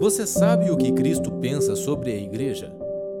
[0.00, 2.74] Você sabe o que Cristo pensa sobre a igreja?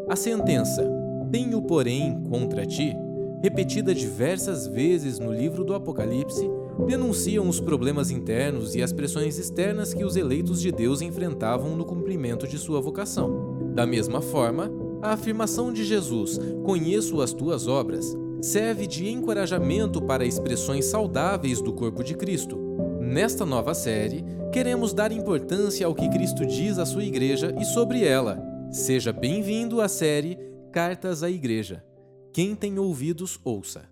[0.08, 0.82] A sentença,
[1.30, 2.96] tenho porém contra ti,
[3.42, 6.50] repetida diversas vezes no livro do Apocalipse,
[6.86, 11.84] denunciam os problemas internos e as pressões externas que os eleitos de Deus enfrentavam no
[11.84, 13.58] cumprimento de sua vocação.
[13.74, 14.72] Da mesma forma,
[15.02, 21.74] a afirmação de Jesus, conheço as tuas obras, serve de encorajamento para expressões saudáveis do
[21.74, 22.56] corpo de Cristo.
[23.02, 28.04] Nesta nova série, queremos dar importância ao que Cristo diz à sua igreja e sobre
[28.04, 28.42] ela.
[28.72, 30.36] Seja bem-vindo à série
[30.72, 31.84] Cartas à Igreja.
[32.32, 33.88] Quem tem ouvidos, ouça.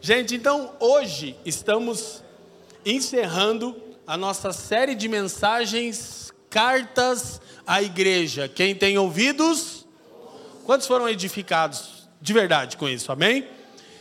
[0.00, 2.22] Gente, então hoje estamos
[2.86, 3.76] encerrando
[4.06, 8.48] a nossa série de mensagens Cartas à Igreja.
[8.48, 9.84] Quem tem ouvidos,
[10.64, 13.10] quantos foram edificados de verdade com isso?
[13.10, 13.48] Amém?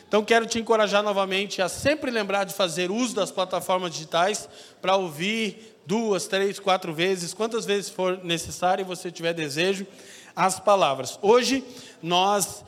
[0.07, 4.47] Então quero te encorajar novamente a sempre lembrar de fazer uso das plataformas digitais
[4.79, 9.87] para ouvir duas, três, quatro vezes, quantas vezes for necessário e você tiver desejo,
[10.35, 11.17] as palavras.
[11.21, 11.63] Hoje
[12.03, 12.63] nós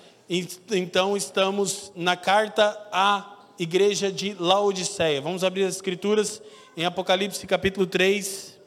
[0.72, 5.20] então estamos na carta à igreja de Laodiceia.
[5.20, 6.42] Vamos abrir as escrituras
[6.78, 8.58] em Apocalipse capítulo 3.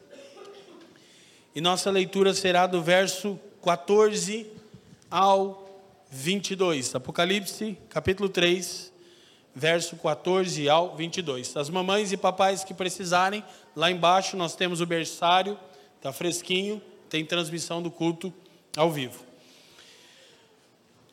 [1.55, 4.45] E nossa leitura será do verso 14
[5.09, 6.93] ao 22.
[6.93, 8.92] Apocalipse, capítulo 3,
[9.55, 11.55] verso 14 ao 22.
[11.55, 13.43] As mamães e papais que precisarem,
[13.75, 15.57] lá embaixo nós temos o berçário,
[15.97, 18.33] está fresquinho, tem transmissão do culto
[18.75, 19.23] ao vivo.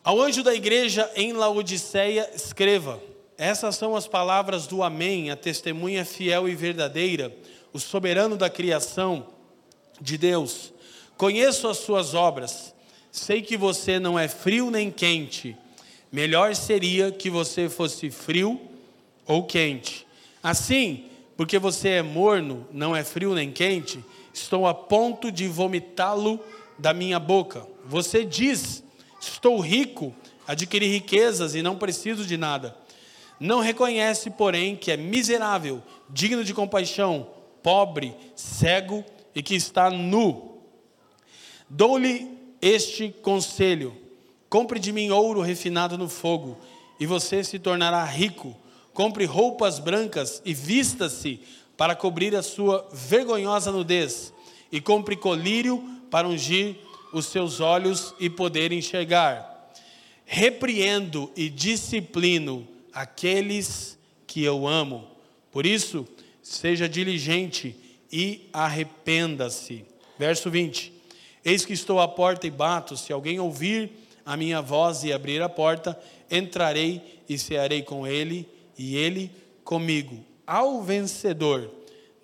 [0.03, 3.01] Ao anjo da igreja em Laodiceia, escreva:
[3.37, 7.35] Essas são as palavras do Amém, a testemunha fiel e verdadeira,
[7.73, 9.27] o soberano da criação
[10.01, 10.73] de Deus.
[11.17, 12.75] Conheço as suas obras
[13.13, 15.57] Sei que você não é frio nem quente.
[16.13, 18.61] Melhor seria que você fosse frio
[19.27, 20.07] ou quente.
[20.43, 21.05] Assim,
[21.37, 26.41] porque você é morno, não é frio nem quente, estou a ponto de vomitá-lo
[26.79, 27.67] da minha boca.
[27.87, 28.83] Você diz:
[29.21, 30.15] Estou rico,
[30.47, 32.77] adquiri riquezas e não preciso de nada.
[33.39, 37.29] Não reconhece, porém, que é miserável, digno de compaixão,
[37.63, 39.05] pobre, cego
[39.35, 40.59] e que está nu.
[41.69, 43.97] Dou-lhe este conselho:
[44.51, 46.59] compre de mim ouro refinado no fogo,
[46.99, 48.55] e você se tornará rico.
[48.93, 51.41] Compre roupas brancas e vista-se
[51.77, 54.35] para cobrir a sua vergonhosa nudez,
[54.71, 56.77] e compre colírio para ungir
[57.13, 59.47] os seus olhos e poder enxergar.
[60.27, 63.97] Repreendo e disciplino aqueles
[64.27, 65.07] que eu amo.
[65.51, 66.07] Por isso,
[66.43, 67.75] seja diligente
[68.13, 69.85] e arrependa-se.
[70.19, 70.93] Verso 20.
[71.45, 73.91] Eis que estou à porta e bato, se alguém ouvir
[74.31, 75.99] a minha voz e abrir a porta,
[76.31, 78.49] entrarei e cearei com ele
[78.79, 79.29] e ele
[79.65, 80.25] comigo.
[80.47, 81.69] Ao vencedor,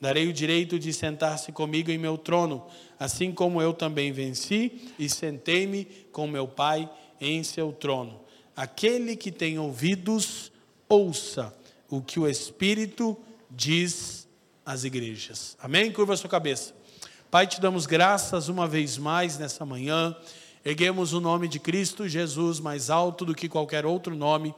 [0.00, 2.64] darei o direito de sentar-se comigo em meu trono,
[2.96, 6.88] assim como eu também venci e sentei-me com meu Pai
[7.20, 8.20] em seu trono.
[8.54, 10.52] Aquele que tem ouvidos,
[10.88, 11.52] ouça
[11.90, 13.18] o que o Espírito
[13.50, 14.28] diz
[14.64, 15.56] às igrejas.
[15.60, 15.90] Amém?
[15.90, 16.72] Curva sua cabeça.
[17.32, 20.16] Pai, te damos graças uma vez mais nessa manhã.
[20.66, 24.52] Erguemos o nome de Cristo Jesus mais alto do que qualquer outro nome.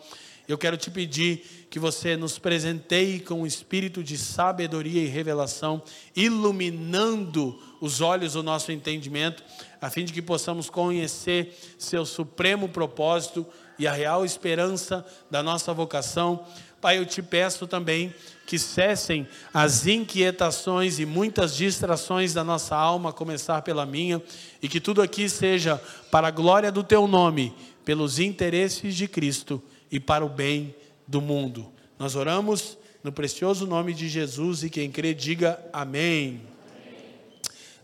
[0.48, 5.82] Eu quero te pedir que você nos presenteie com o espírito de sabedoria e revelação,
[6.16, 9.44] iluminando os olhos do nosso entendimento,
[9.82, 13.46] a fim de que possamos conhecer seu supremo propósito
[13.78, 16.42] e a real esperança da nossa vocação.
[16.80, 18.14] Pai, eu te peço também
[18.46, 24.22] que cessem as inquietações e muitas distrações da nossa alma, a começar pela minha,
[24.62, 25.76] e que tudo aqui seja
[26.10, 27.52] para a glória do teu nome,
[27.84, 30.74] pelos interesses de Cristo e para o bem
[31.06, 31.70] do mundo.
[31.98, 36.40] Nós oramos no precioso nome de Jesus e quem crê diga amém.
[36.70, 37.04] amém.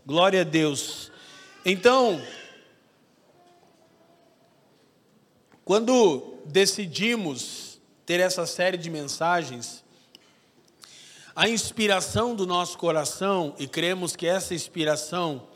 [0.05, 1.11] Glória a Deus.
[1.65, 2.21] Então,
[5.65, 7.64] quando decidimos
[8.05, 9.83] ter essa série de mensagens,
[11.35, 15.47] a inspiração do nosso coração, e cremos que essa inspiração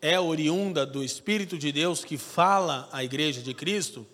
[0.00, 4.06] é oriunda do Espírito de Deus que fala à igreja de Cristo,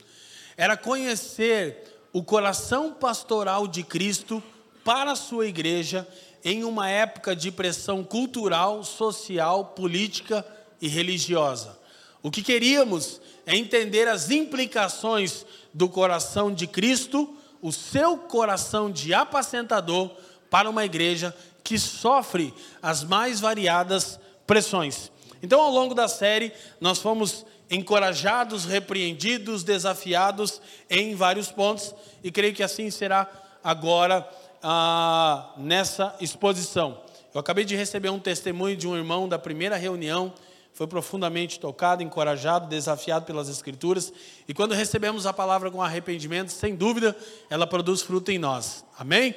[0.57, 4.43] era conhecer o coração pastoral de Cristo
[4.85, 6.07] para a sua igreja
[6.45, 10.47] em uma época de pressão cultural, social, política
[10.81, 11.79] e religiosa.
[12.23, 19.15] O que queríamos é entender as implicações do coração de Cristo, o seu coração de
[19.15, 20.11] apacentador
[20.51, 22.53] para uma igreja que sofre
[22.83, 25.11] as mais variadas pressões.
[25.43, 32.53] Então, ao longo da série, nós fomos encorajados, repreendidos, desafiados em vários pontos, e creio
[32.53, 33.27] que assim será
[33.65, 34.29] agora
[34.63, 37.01] ah, nessa exposição.
[37.33, 40.35] Eu acabei de receber um testemunho de um irmão da primeira reunião,
[40.75, 44.13] foi profundamente tocado, encorajado, desafiado pelas Escrituras.
[44.49, 47.17] E quando recebemos a palavra com arrependimento, sem dúvida,
[47.49, 48.85] ela produz fruto em nós.
[48.99, 49.35] Amém?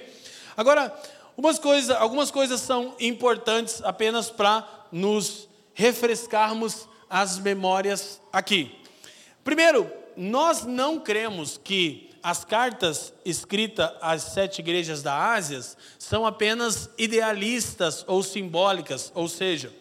[0.57, 0.91] Agora,
[1.99, 8.75] algumas coisas são importantes apenas para nos refrescarmos as memórias aqui.
[9.43, 15.61] Primeiro, nós não cremos que as cartas escritas às sete igrejas da Ásia
[15.99, 19.71] são apenas idealistas ou simbólicas, ou seja,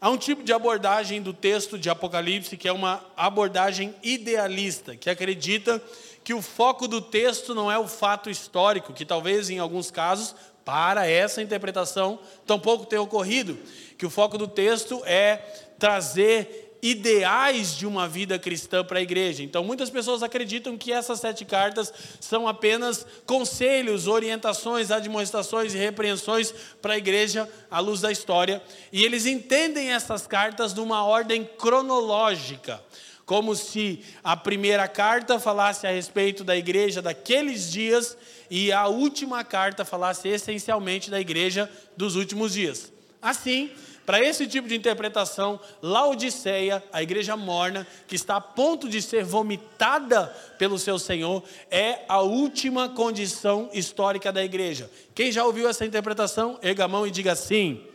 [0.00, 5.10] há um tipo de abordagem do texto de Apocalipse que é uma abordagem idealista, que
[5.10, 5.82] acredita
[6.24, 10.34] que o foco do texto não é o fato histórico, que talvez em alguns casos,
[10.64, 13.58] para essa interpretação, tampouco tenha ocorrido,
[13.98, 15.36] que o foco do texto é
[15.78, 19.42] trazer ideais de uma vida cristã para a igreja.
[19.42, 26.54] Então, muitas pessoas acreditam que essas sete cartas são apenas conselhos, orientações, admoestações e repreensões
[26.80, 28.62] para a igreja à luz da história.
[28.92, 32.82] E eles entendem essas cartas numa ordem cronológica.
[33.26, 38.16] Como se a primeira carta falasse a respeito da igreja daqueles dias
[38.50, 42.92] e a última carta falasse essencialmente da igreja dos últimos dias.
[43.22, 43.70] Assim,
[44.10, 49.22] para esse tipo de interpretação, Laodiceia, a igreja morna, que está a ponto de ser
[49.22, 50.26] vomitada
[50.58, 54.90] pelo seu Senhor, é a última condição histórica da igreja.
[55.14, 57.86] Quem já ouviu essa interpretação, erga a mão e diga sim.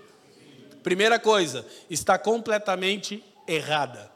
[0.81, 4.09] Primeira coisa, está completamente errada.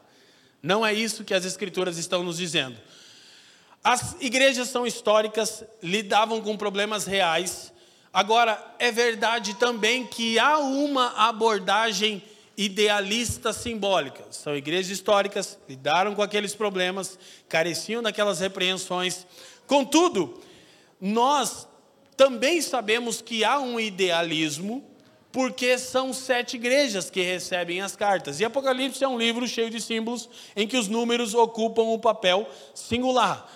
[0.62, 2.78] Não é isso que as Escrituras estão nos dizendo.
[3.84, 7.70] As igrejas são históricas, lidavam com problemas reais,
[8.12, 12.22] Agora, é verdade também que há uma abordagem
[12.56, 14.24] idealista simbólica.
[14.30, 17.18] São igrejas históricas, lidaram com aqueles problemas,
[17.48, 19.26] careciam daquelas repreensões.
[19.66, 20.40] Contudo,
[21.00, 21.68] nós
[22.16, 24.84] também sabemos que há um idealismo,
[25.32, 28.40] porque são sete igrejas que recebem as cartas.
[28.40, 31.98] E Apocalipse é um livro cheio de símbolos em que os números ocupam o um
[31.98, 33.48] papel singular.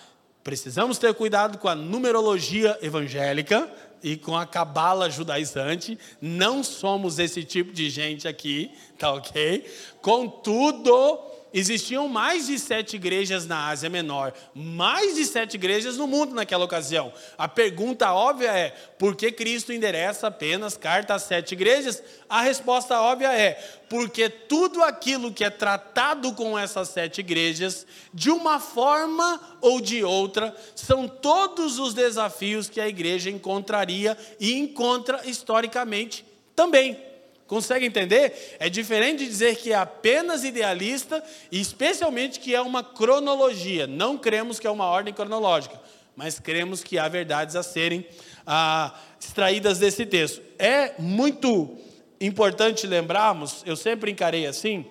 [0.45, 3.71] Precisamos ter cuidado com a numerologia evangélica,
[4.05, 5.99] e com a cabala judaizante.
[6.21, 9.65] Não somos esse tipo de gente aqui, tá ok?
[10.03, 11.19] Contudo,
[11.55, 16.65] existiam mais de sete igrejas na Ásia Menor, mais de sete igrejas no mundo naquela
[16.65, 17.13] ocasião.
[17.39, 22.03] A pergunta óbvia é: por que Cristo endereça apenas carta às sete igrejas?
[22.29, 23.53] A resposta óbvia é:
[23.89, 30.03] porque tudo aquilo que é tratado com essas sete igrejas, de uma forma ou de
[30.03, 37.14] outra, são todos os desafios que a igreja encontraria e encontra historicamente também.
[37.47, 38.57] Consegue entender?
[38.59, 43.87] É diferente de dizer que é apenas idealista e especialmente que é uma cronologia.
[43.87, 45.81] Não cremos que é uma ordem cronológica,
[46.17, 48.07] mas cremos que há verdades a serem
[48.47, 50.43] ah, extraídas desse texto.
[50.59, 51.77] É muito
[52.21, 54.87] importante lembrarmos, eu sempre encarei assim,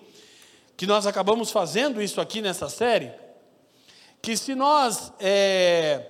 [0.78, 3.12] que nós acabamos fazendo isso aqui nessa série,
[4.22, 6.06] que se nós é,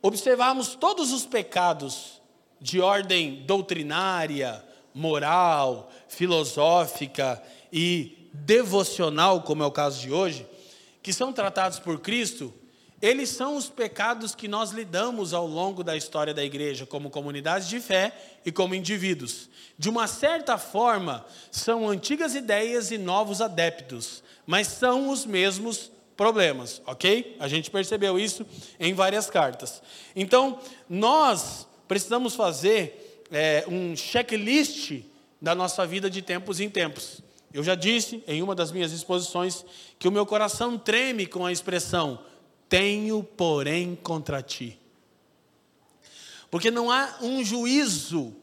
[0.00, 2.22] observarmos todos os pecados
[2.60, 7.42] de ordem doutrinária, moral, filosófica
[7.72, 10.46] e devocional, como é o caso de hoje,
[11.02, 12.54] que são tratados por Cristo,
[13.02, 17.68] eles são os pecados que nós lidamos ao longo da história da igreja, como comunidade
[17.68, 19.50] de fé e como indivíduos.
[19.78, 26.80] De uma certa forma, são antigas ideias e novos adeptos, mas são os mesmos problemas,
[26.86, 27.36] ok?
[27.40, 28.46] A gente percebeu isso
[28.78, 29.82] em várias cartas.
[30.16, 35.02] Então, nós precisamos fazer é, um checklist
[35.40, 37.20] da nossa vida de tempos em tempos.
[37.52, 39.64] Eu já disse em uma das minhas exposições
[39.98, 42.18] que o meu coração treme com a expressão
[42.68, 44.78] tenho, porém, contra ti.
[46.50, 48.34] Porque não há um juízo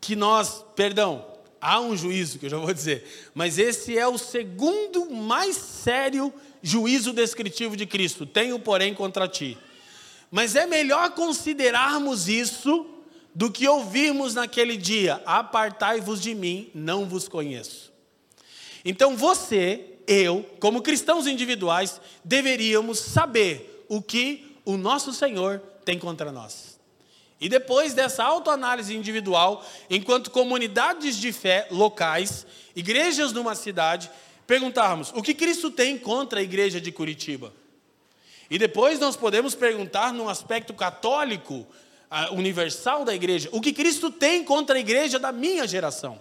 [0.00, 1.24] que nós, perdão,
[1.60, 6.32] há um juízo que eu já vou dizer, mas esse é o segundo mais sério
[6.62, 8.26] juízo descritivo de Cristo.
[8.26, 9.56] Tenho, porém, contra ti.
[10.30, 12.86] Mas é melhor considerarmos isso
[13.36, 17.92] do que ouvirmos naquele dia: apartai-vos de mim, não vos conheço.
[18.82, 26.32] Então você, eu, como cristãos individuais, deveríamos saber o que o nosso Senhor tem contra
[26.32, 26.80] nós.
[27.38, 34.10] E depois dessa autoanálise individual, enquanto comunidades de fé locais, igrejas numa cidade,
[34.46, 37.52] perguntarmos: o que Cristo tem contra a igreja de Curitiba?
[38.48, 41.66] E depois nós podemos perguntar, num aspecto católico,
[42.32, 46.20] universal da igreja, o que Cristo tem contra a igreja da minha geração.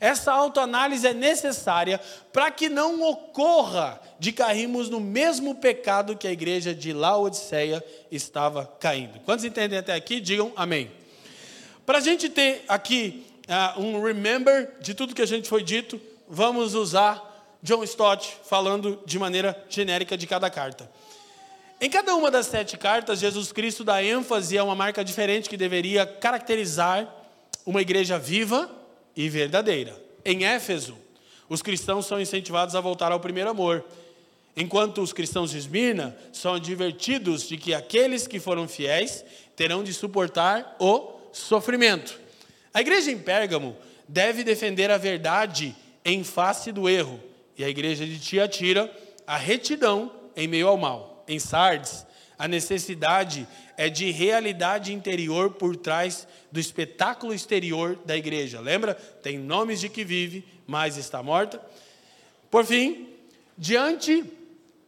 [0.00, 2.00] Essa autoanálise é necessária
[2.32, 8.64] para que não ocorra de cairmos no mesmo pecado que a igreja de Laodiceia estava
[8.80, 9.20] caindo.
[9.20, 10.18] Quantos entendem até aqui?
[10.18, 10.90] Digam amém.
[11.84, 16.00] Para a gente ter aqui uh, um remember de tudo que a gente foi dito,
[16.26, 20.90] vamos usar John Stott falando de maneira genérica de cada carta.
[21.82, 25.56] Em cada uma das sete cartas, Jesus Cristo dá ênfase a uma marca diferente que
[25.56, 27.08] deveria caracterizar
[27.64, 28.70] uma igreja viva
[29.16, 29.98] e verdadeira.
[30.22, 30.94] Em Éfeso,
[31.48, 33.82] os cristãos são incentivados a voltar ao primeiro amor,
[34.54, 39.24] enquanto os cristãos de Esmirna são advertidos de que aqueles que foram fiéis
[39.56, 42.20] terão de suportar o sofrimento.
[42.74, 43.74] A igreja em Pérgamo
[44.06, 47.18] deve defender a verdade em face do erro,
[47.56, 48.94] e a igreja de Tiatira
[49.26, 51.09] a retidão em meio ao mal.
[51.30, 52.04] Em Sardes,
[52.36, 53.46] a necessidade
[53.76, 58.60] é de realidade interior por trás do espetáculo exterior da igreja.
[58.60, 58.94] Lembra?
[58.94, 61.60] Tem nomes de que vive, mas está morta.
[62.50, 63.10] Por fim,
[63.56, 64.24] diante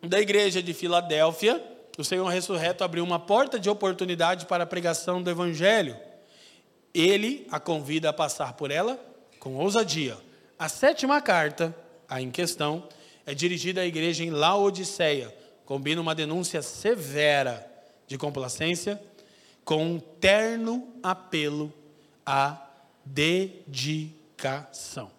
[0.03, 1.63] da igreja de Filadélfia,
[1.97, 5.97] o Senhor ressurreto abriu uma porta de oportunidade para a pregação do evangelho.
[6.93, 8.99] Ele a convida a passar por ela
[9.39, 10.17] com ousadia.
[10.59, 11.73] A sétima carta,
[12.09, 12.89] a em questão,
[13.25, 15.42] é dirigida à igreja em Laodiceia.
[15.65, 17.67] Combina uma denúncia severa
[18.07, 19.01] de complacência
[19.65, 21.73] com um terno apelo
[22.27, 22.69] à
[23.05, 25.11] dedicação.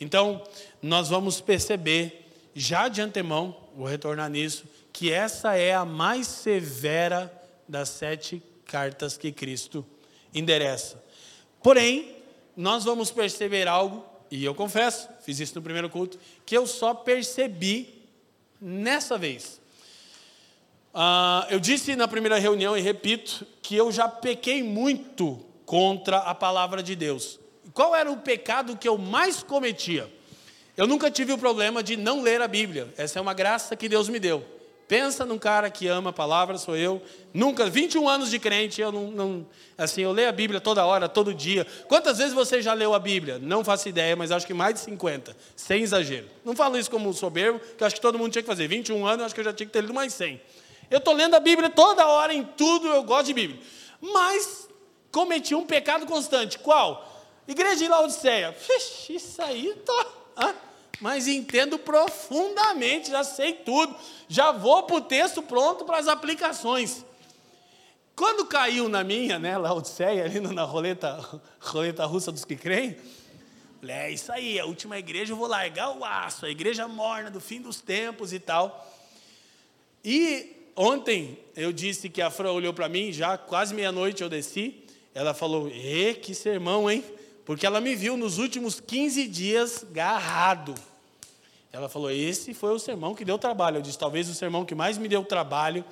[0.00, 0.42] Então,
[0.80, 7.32] nós vamos perceber, já de antemão, vou retornar nisso, que essa é a mais severa
[7.68, 9.86] das sete cartas que Cristo
[10.34, 11.02] endereça.
[11.62, 12.16] Porém,
[12.56, 16.92] nós vamos perceber algo, e eu confesso, fiz isso no primeiro culto, que eu só
[16.92, 18.02] percebi
[18.60, 19.61] nessa vez.
[20.94, 26.34] Uh, eu disse na primeira reunião e repito que eu já pequei muito contra a
[26.34, 27.40] palavra de Deus.
[27.72, 30.12] Qual era o pecado que eu mais cometia?
[30.76, 32.92] Eu nunca tive o problema de não ler a Bíblia.
[32.96, 34.44] Essa é uma graça que Deus me deu.
[34.86, 37.00] Pensa num cara que ama a palavra, sou eu.
[37.32, 39.46] Nunca, 21 anos de crente, eu não, não,
[39.78, 41.66] assim, eu leio a Bíblia toda hora, todo dia.
[41.88, 43.38] Quantas vezes você já leu a Bíblia?
[43.38, 46.26] Não faço ideia, mas acho que mais de 50, sem exagero.
[46.44, 48.68] Não falo isso como soberbo, que acho que todo mundo tinha que fazer.
[48.68, 50.38] 21 anos, acho que eu já tinha que ter lido mais 100.
[50.92, 53.58] Eu estou lendo a Bíblia toda hora, em tudo, eu gosto de Bíblia.
[53.98, 54.68] Mas
[55.10, 56.58] cometi um pecado constante.
[56.58, 57.10] Qual?
[57.48, 58.52] Igreja de Laodiceia.
[58.52, 60.06] Vixe, isso aí tô.
[60.36, 60.54] Ah,
[61.00, 63.96] mas entendo profundamente, já sei tudo.
[64.28, 67.02] Já vou para o texto pronto para as aplicações.
[68.14, 72.98] Quando caiu na minha, né, Laodiceia, ali na roleta, roleta russa dos que creem,
[73.88, 77.40] é isso aí, a última igreja eu vou largar o aço, a igreja morna do
[77.40, 78.86] fim dos tempos e tal.
[80.04, 84.84] E ontem eu disse que a Fran olhou para mim, já quase meia-noite eu desci.
[85.14, 87.04] Ela falou: "E que sermão, hein?"
[87.44, 90.74] Porque ela me viu nos últimos 15 dias garrado.
[91.72, 93.78] Ela falou: "Esse foi o sermão que deu trabalho".
[93.78, 95.84] Eu disse: "Talvez o sermão que mais me deu trabalho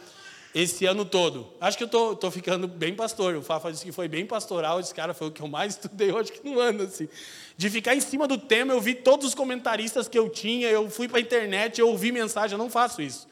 [0.55, 1.47] esse ano todo".
[1.61, 3.37] Acho que eu tô, tô ficando bem pastor.
[3.37, 4.81] O Fafa disse que foi bem pastoral.
[4.81, 7.09] Esse cara foi o que eu mais estudei, acho que no ano assim.
[7.57, 10.89] De ficar em cima do tema, eu vi todos os comentaristas que eu tinha, eu
[10.89, 13.29] fui para a internet, eu ouvi mensagem, eu não faço isso.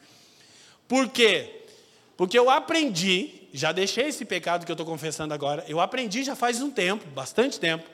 [0.89, 1.61] Por quê?
[2.17, 6.35] Porque eu aprendi, já deixei esse pecado que eu estou confessando agora, eu aprendi já
[6.35, 7.87] faz um tempo, bastante tempo,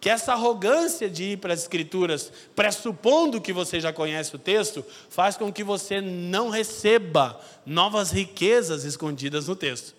[0.00, 4.84] que essa arrogância de ir para as Escrituras, pressupondo que você já conhece o texto,
[5.10, 9.96] faz com que você não receba novas riquezas escondidas no texto.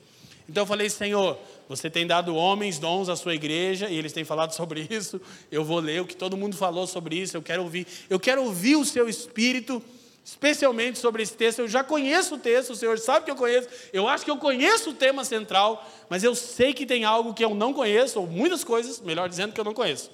[0.47, 1.37] Então eu falei, Senhor,
[1.67, 5.19] você tem dado homens dons à sua igreja e eles têm falado sobre isso.
[5.51, 7.35] Eu vou ler o que todo mundo falou sobre isso.
[7.35, 7.85] Eu quero ouvir.
[8.09, 9.83] Eu quero ouvir o seu espírito
[10.27, 11.59] especialmente sobre esse texto.
[11.59, 13.69] Eu já conheço o texto, o Senhor sabe que eu conheço.
[13.93, 17.45] Eu acho que eu conheço o tema central, mas eu sei que tem algo que
[17.45, 20.11] eu não conheço, ou muitas coisas, melhor dizendo, que eu não conheço.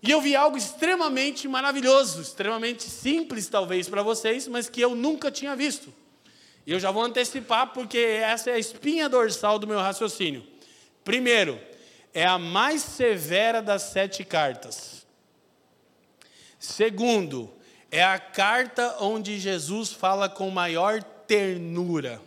[0.00, 5.32] E eu vi algo extremamente maravilhoso, extremamente simples talvez para vocês, mas que eu nunca
[5.32, 5.92] tinha visto.
[6.64, 10.46] E eu já vou antecipar porque essa é a espinha dorsal do meu raciocínio.
[11.02, 11.60] Primeiro,
[12.14, 15.04] é a mais severa das sete cartas.
[16.56, 17.57] Segundo,
[17.90, 22.20] é a carta onde Jesus fala com maior ternura.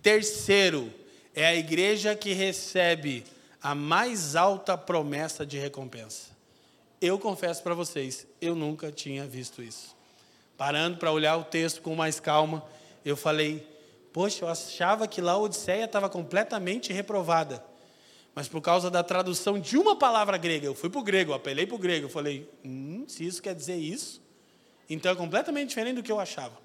[0.00, 0.92] Terceiro,
[1.34, 3.24] é a igreja que recebe
[3.62, 6.30] a mais alta promessa de recompensa.
[7.00, 9.96] Eu confesso para vocês, eu nunca tinha visto isso.
[10.56, 12.64] Parando para olhar o texto com mais calma,
[13.04, 13.66] eu falei:
[14.12, 17.64] Poxa, eu achava que lá a Odisseia estava completamente reprovada.
[18.34, 21.66] Mas por causa da tradução de uma palavra grega, eu fui para o grego, apelei
[21.66, 24.22] para o grego, falei, hum, se isso quer dizer isso,
[24.88, 26.56] então é completamente diferente do que eu achava.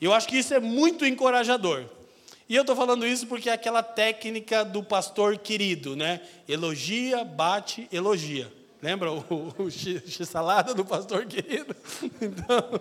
[0.00, 1.84] Eu acho que isso é muito encorajador.
[2.48, 6.20] E eu estou falando isso porque é aquela técnica do pastor querido, né?
[6.48, 8.52] Elogia, bate, elogia.
[8.82, 11.74] Lembra o, o x-salada do pastor querido?
[12.20, 12.80] Então,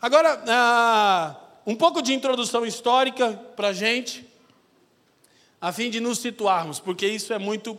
[0.00, 1.36] agora, ah,
[1.66, 4.26] um pouco de introdução histórica para a gente
[5.60, 7.78] a fim de nos situarmos, porque isso é muito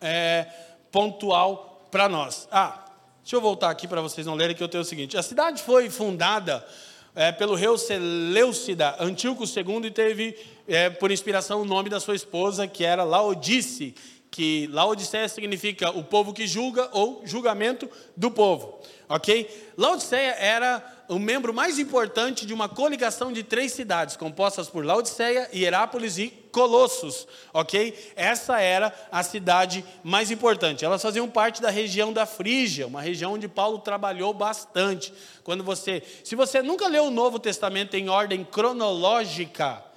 [0.00, 0.46] é,
[0.90, 2.48] pontual para nós.
[2.50, 2.86] Ah,
[3.22, 5.16] Deixa eu voltar aqui para vocês não lerem que eu tenho o seguinte.
[5.16, 6.66] A cidade foi fundada
[7.14, 10.36] é, pelo rei Seleucida, Antíoco II, e teve
[10.66, 13.94] é, por inspiração o nome da sua esposa, que era Laodice,
[14.30, 19.72] que Laodiceia significa o povo que julga ou julgamento do povo, ok?
[19.76, 25.50] Laodiceia era o membro mais importante de uma coligação de três cidades, compostas por Laodiceia,
[25.52, 28.12] Hierápolis e Colossos, ok?
[28.14, 30.84] Essa era a cidade mais importante.
[30.84, 35.12] Elas faziam parte da região da Frígia, uma região onde Paulo trabalhou bastante.
[35.42, 39.89] Quando você, se você nunca leu o Novo Testamento em ordem cronológica,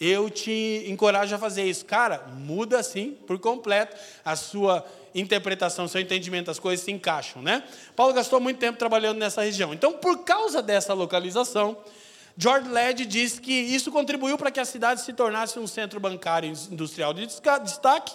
[0.00, 1.84] eu te encorajo a fazer isso.
[1.84, 7.64] Cara, muda assim por completo a sua interpretação, seu entendimento, as coisas se encaixam, né?
[7.96, 9.74] Paulo gastou muito tempo trabalhando nessa região.
[9.74, 11.76] Então, por causa dessa localização,
[12.36, 16.52] George Led diz que isso contribuiu para que a cidade se tornasse um centro bancário
[16.70, 18.14] industrial de destaque,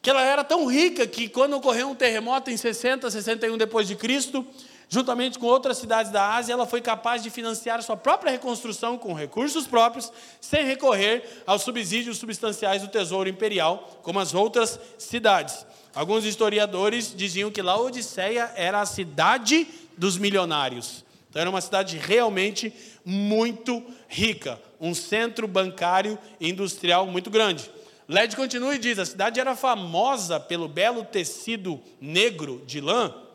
[0.00, 3.94] que ela era tão rica que quando ocorreu um terremoto em 60, 61 depois de
[3.94, 4.44] Cristo,
[4.92, 9.14] juntamente com outras cidades da Ásia, ela foi capaz de financiar sua própria reconstrução com
[9.14, 15.64] recursos próprios, sem recorrer aos subsídios substanciais do Tesouro Imperial, como as outras cidades.
[15.94, 21.06] Alguns historiadores diziam que Laodiceia era a cidade dos milionários.
[21.30, 22.70] Então, era uma cidade realmente
[23.02, 27.70] muito rica, um centro bancário e industrial muito grande.
[28.06, 33.31] Led continua e diz: a cidade era famosa pelo belo tecido negro de lã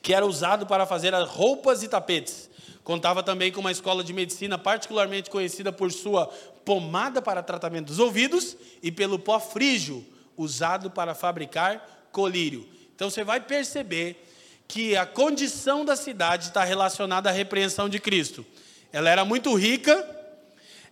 [0.00, 2.50] que era usado para fazer roupas e tapetes.
[2.84, 6.26] Contava também com uma escola de medicina particularmente conhecida por sua
[6.64, 10.04] pomada para tratamento dos ouvidos e pelo pó frígio,
[10.36, 12.68] usado para fabricar colírio.
[12.94, 14.24] Então você vai perceber
[14.66, 18.44] que a condição da cidade está relacionada à repreensão de Cristo.
[18.92, 20.08] Ela era muito rica,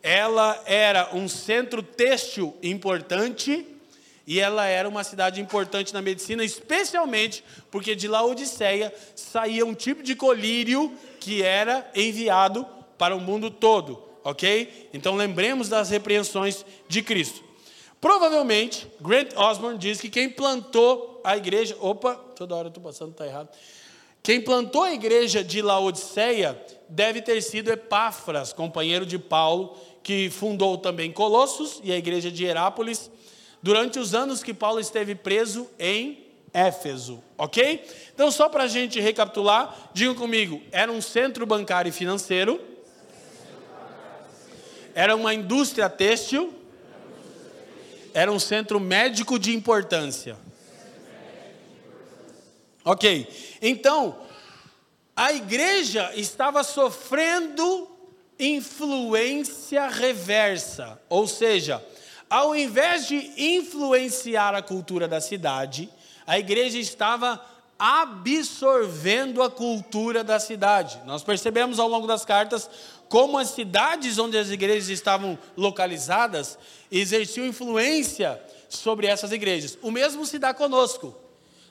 [0.03, 3.67] ela era um centro têxtil importante,
[4.27, 10.03] e ela era uma cidade importante na medicina, especialmente porque de Laodiceia saía um tipo
[10.03, 12.67] de colírio que era enviado
[12.99, 14.89] para o mundo todo, ok?
[14.93, 17.43] Então lembremos das repreensões de Cristo.
[18.01, 21.77] Provavelmente, Grant Osborne diz que quem plantou a igreja.
[21.81, 23.51] Opa, toda hora eu estou passando, está errado.
[24.23, 30.77] Quem plantou a igreja de Laodiceia deve ter sido Epáfras, companheiro de Paulo, que fundou
[30.79, 33.11] também Colossos e a igreja de Herápolis
[33.63, 37.85] durante os anos que Paulo esteve preso em Éfeso, ok?
[38.13, 42.61] Então, só para a gente recapitular, digam comigo: era um centro bancário e financeiro,
[44.95, 46.53] era uma indústria têxtil,
[48.13, 50.37] era um centro médico de importância.
[52.85, 53.29] Ok,
[53.63, 54.19] então,
[55.15, 57.89] a igreja estava sofrendo
[58.39, 61.85] influência reversa, ou seja,
[62.31, 65.91] ao invés de influenciar a cultura da cidade,
[66.25, 67.45] a igreja estava
[67.77, 71.01] absorvendo a cultura da cidade.
[71.05, 72.71] Nós percebemos ao longo das cartas
[73.09, 76.57] como as cidades onde as igrejas estavam localizadas
[76.93, 79.77] exerciam influência sobre essas igrejas.
[79.83, 81.17] O mesmo se dá conosco.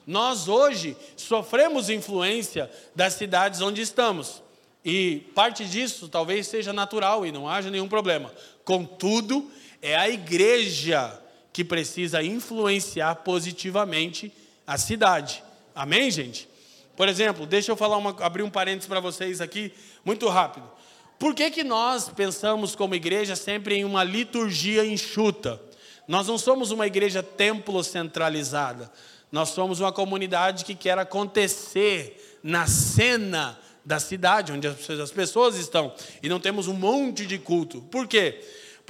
[0.06, 4.42] Nós hoje sofremos influência das cidades onde estamos.
[4.84, 8.32] E parte disso talvez seja natural e não haja nenhum problema.
[8.64, 9.50] Contudo,
[9.82, 11.20] é a igreja
[11.52, 14.32] que precisa influenciar positivamente
[14.66, 15.42] a cidade.
[15.74, 16.48] Amém, gente?
[16.96, 19.72] Por exemplo, deixa eu falar uma, abrir um parênteses para vocês aqui,
[20.04, 20.70] muito rápido.
[21.18, 25.60] Por que, que nós pensamos como igreja sempre em uma liturgia enxuta?
[26.08, 28.90] Nós não somos uma igreja templo centralizada.
[29.30, 35.94] Nós somos uma comunidade que quer acontecer na cena da cidade, onde as pessoas estão.
[36.22, 37.80] E não temos um monte de culto.
[37.82, 38.40] Por quê?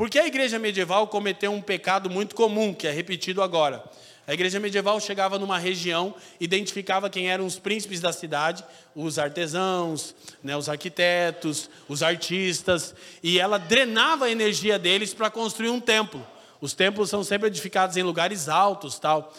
[0.01, 3.85] Porque a igreja medieval cometeu um pecado muito comum, que é repetido agora.
[4.27, 10.15] A igreja medieval chegava numa região, identificava quem eram os príncipes da cidade, os artesãos,
[10.43, 16.27] né, os arquitetos, os artistas, e ela drenava a energia deles para construir um templo.
[16.63, 19.31] Os templos são sempre edificados em lugares altos, tal.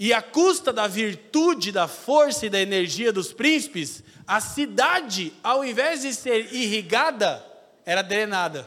[0.00, 5.64] E à custa da virtude, da força e da energia dos príncipes, a cidade, ao
[5.64, 7.40] invés de ser irrigada,
[7.86, 8.66] era drenada.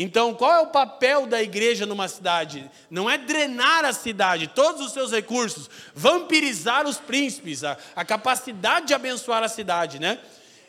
[0.00, 2.70] Então, qual é o papel da igreja numa cidade?
[2.88, 8.86] Não é drenar a cidade, todos os seus recursos, vampirizar os príncipes, a, a capacidade
[8.86, 10.20] de abençoar a cidade, né?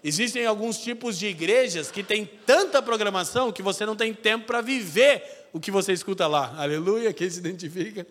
[0.03, 4.61] Existem alguns tipos de igrejas que têm tanta programação que você não tem tempo para
[4.61, 6.55] viver o que você escuta lá.
[6.57, 8.07] Aleluia, quem se identifica?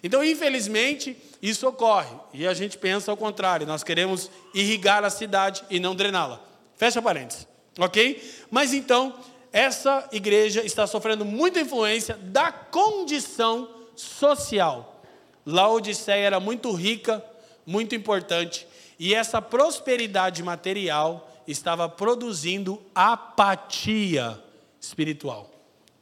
[0.00, 2.14] Então, infelizmente, isso ocorre.
[2.32, 6.40] E a gente pensa ao contrário, nós queremos irrigar a cidade e não drená-la.
[6.76, 8.22] Fecha parênteses, ok?
[8.48, 9.12] Mas então,
[9.52, 15.02] essa igreja está sofrendo muita influência da condição social.
[15.44, 17.24] Laodiceia era muito rica,
[17.64, 18.66] muito importante,
[18.98, 24.38] e essa prosperidade material estava produzindo apatia
[24.80, 25.50] espiritual.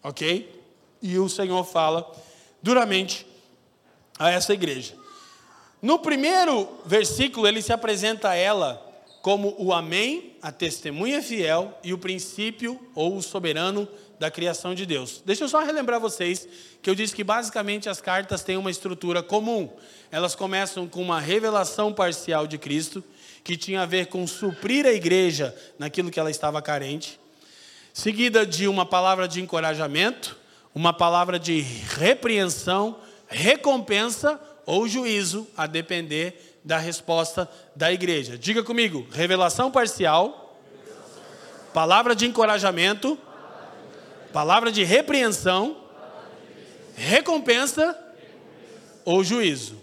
[0.03, 0.63] Ok?
[1.03, 2.11] E o Senhor fala
[2.63, 3.27] duramente
[4.19, 4.95] a essa igreja.
[5.83, 8.84] No primeiro versículo, ele se apresenta a ela
[9.25, 13.89] como o Amém, a testemunha fiel e o princípio ou o soberano
[14.21, 15.23] da criação de Deus.
[15.25, 16.47] Deixa eu só relembrar vocês
[16.83, 19.73] que eu disse que basicamente as cartas têm uma estrutura comum.
[20.13, 23.03] Elas começam com uma revelação parcial de Cristo,
[23.43, 27.19] que tinha a ver com suprir a igreja naquilo que ela estava carente,
[27.95, 30.37] seguida de uma palavra de encorajamento,
[30.75, 38.39] uma palavra de repreensão, recompensa ou juízo, a depender da resposta da igreja.
[38.39, 40.59] Diga comigo: revelação parcial,
[41.75, 43.19] palavra de encorajamento,
[44.33, 45.77] palavra de repreensão,
[46.97, 47.97] recompensa
[49.05, 49.83] ou juízo.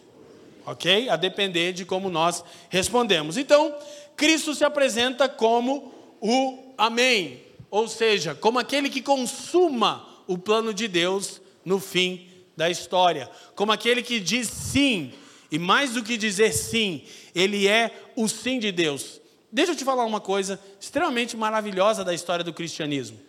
[0.65, 1.09] Ok?
[1.09, 3.37] A depender de como nós respondemos.
[3.37, 3.75] Então,
[4.15, 10.87] Cristo se apresenta como o Amém, ou seja, como aquele que consuma o plano de
[10.87, 15.13] Deus no fim da história, como aquele que diz sim,
[15.51, 17.03] e mais do que dizer sim,
[17.35, 19.19] ele é o sim de Deus.
[19.51, 23.19] Deixa eu te falar uma coisa extremamente maravilhosa da história do cristianismo.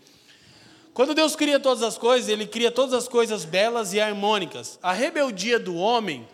[0.94, 4.78] Quando Deus cria todas as coisas, Ele cria todas as coisas belas e harmônicas.
[4.82, 6.28] A rebeldia do homem,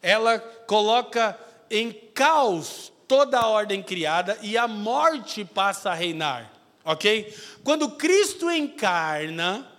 [0.00, 1.38] ela coloca
[1.70, 6.50] em caos toda a ordem criada e a morte passa a reinar,
[6.84, 7.34] ok?
[7.62, 9.70] Quando Cristo encarna,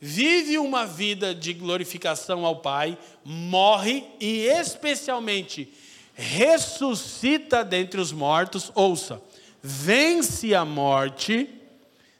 [0.00, 5.72] vive uma vida de glorificação ao Pai, morre e, especialmente,
[6.14, 9.20] ressuscita dentre os mortos, ouça,
[9.62, 11.48] vence a morte,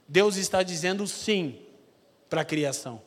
[0.06, 1.56] Deus está dizendo sim
[2.28, 3.00] para a criação.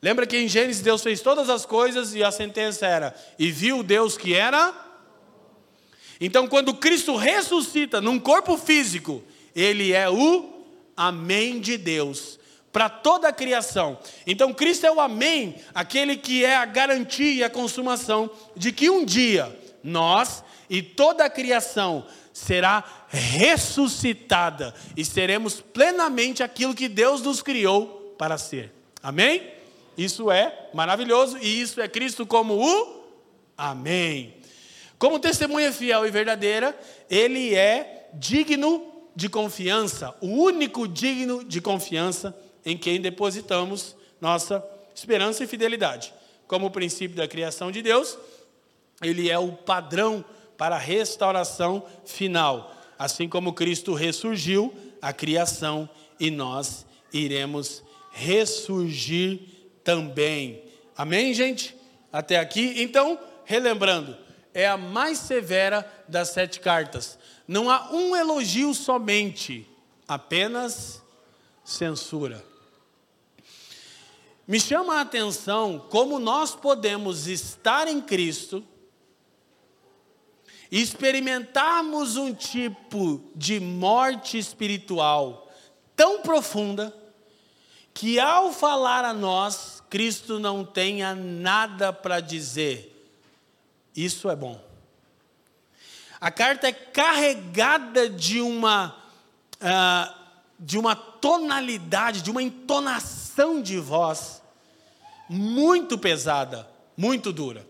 [0.00, 3.84] Lembra que em Gênesis Deus fez todas as coisas e a sentença era: e viu
[3.84, 4.74] Deus que era?
[6.20, 9.22] Então, quando Cristo ressuscita num corpo físico,
[9.54, 10.50] ele é o
[10.96, 12.38] Amém de Deus
[12.72, 13.98] para toda a criação.
[14.26, 18.88] Então, Cristo é o Amém, aquele que é a garantia e a consumação de que
[18.88, 27.20] um dia nós e toda a criação será ressuscitada e seremos plenamente aquilo que Deus
[27.20, 28.72] nos criou para ser.
[29.02, 29.52] Amém?
[29.98, 33.02] Isso é maravilhoso e isso é Cristo como o
[33.56, 34.36] Amém.
[34.98, 36.78] Como testemunha fiel e verdadeira,
[37.10, 45.42] ele é digno de confiança, o único digno de confiança em quem depositamos nossa esperança
[45.44, 46.12] e fidelidade.
[46.46, 48.16] Como o princípio da criação de Deus,
[49.02, 50.24] ele é o padrão
[50.56, 52.74] para a restauração final.
[52.98, 55.88] Assim como Cristo ressurgiu, a criação
[56.20, 59.40] e nós iremos ressurgir
[59.82, 60.62] também.
[60.96, 61.76] Amém, gente?
[62.12, 62.74] Até aqui.
[62.80, 64.16] Então, relembrando,
[64.54, 67.18] é a mais severa das sete cartas.
[67.48, 69.66] Não há um elogio somente,
[70.06, 71.02] apenas
[71.64, 72.51] censura.
[74.46, 78.64] Me chama a atenção como nós podemos estar em Cristo
[80.70, 85.48] e experimentarmos um tipo de morte espiritual
[85.94, 86.92] tão profunda
[87.94, 92.88] que ao falar a nós, Cristo não tenha nada para dizer.
[93.94, 94.60] Isso é bom.
[96.20, 98.96] A carta é carregada de uma,
[99.60, 100.14] uh,
[100.58, 103.21] de uma tonalidade, de uma entonação
[103.62, 104.42] de voz
[105.28, 107.66] muito pesada, muito dura.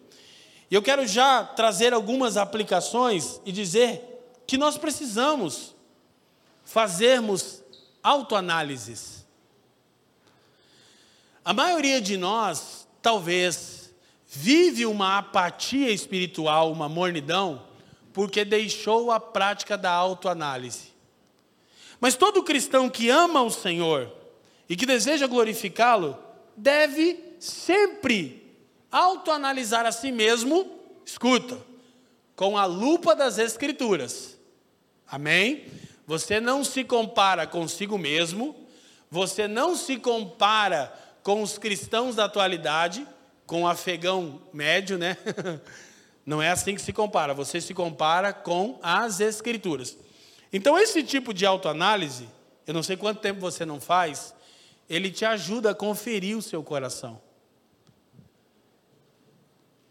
[0.70, 4.03] E eu quero já trazer algumas aplicações e dizer
[4.46, 5.75] que nós precisamos
[6.64, 7.62] fazermos
[8.03, 9.25] autoanálises.
[11.44, 13.92] A maioria de nós, talvez,
[14.27, 17.62] vive uma apatia espiritual, uma mornidão,
[18.12, 20.92] porque deixou a prática da autoanálise.
[22.01, 24.21] Mas todo cristão que ama o Senhor
[24.72, 26.18] e que deseja glorificá-lo,
[26.56, 28.56] deve sempre
[28.90, 30.66] autoanalisar a si mesmo,
[31.04, 31.58] escuta,
[32.35, 34.38] com a lupa das Escrituras.
[35.06, 35.66] Amém?
[36.06, 38.56] Você não se compara consigo mesmo,
[39.11, 40.90] você não se compara
[41.22, 43.06] com os cristãos da atualidade,
[43.46, 45.18] com o afegão médio, né?
[46.24, 49.98] Não é assim que se compara, você se compara com as Escrituras.
[50.52, 52.26] Então, esse tipo de autoanálise,
[52.64, 54.32] eu não sei quanto tempo você não faz,
[54.92, 57.18] ele te ajuda a conferir o seu coração.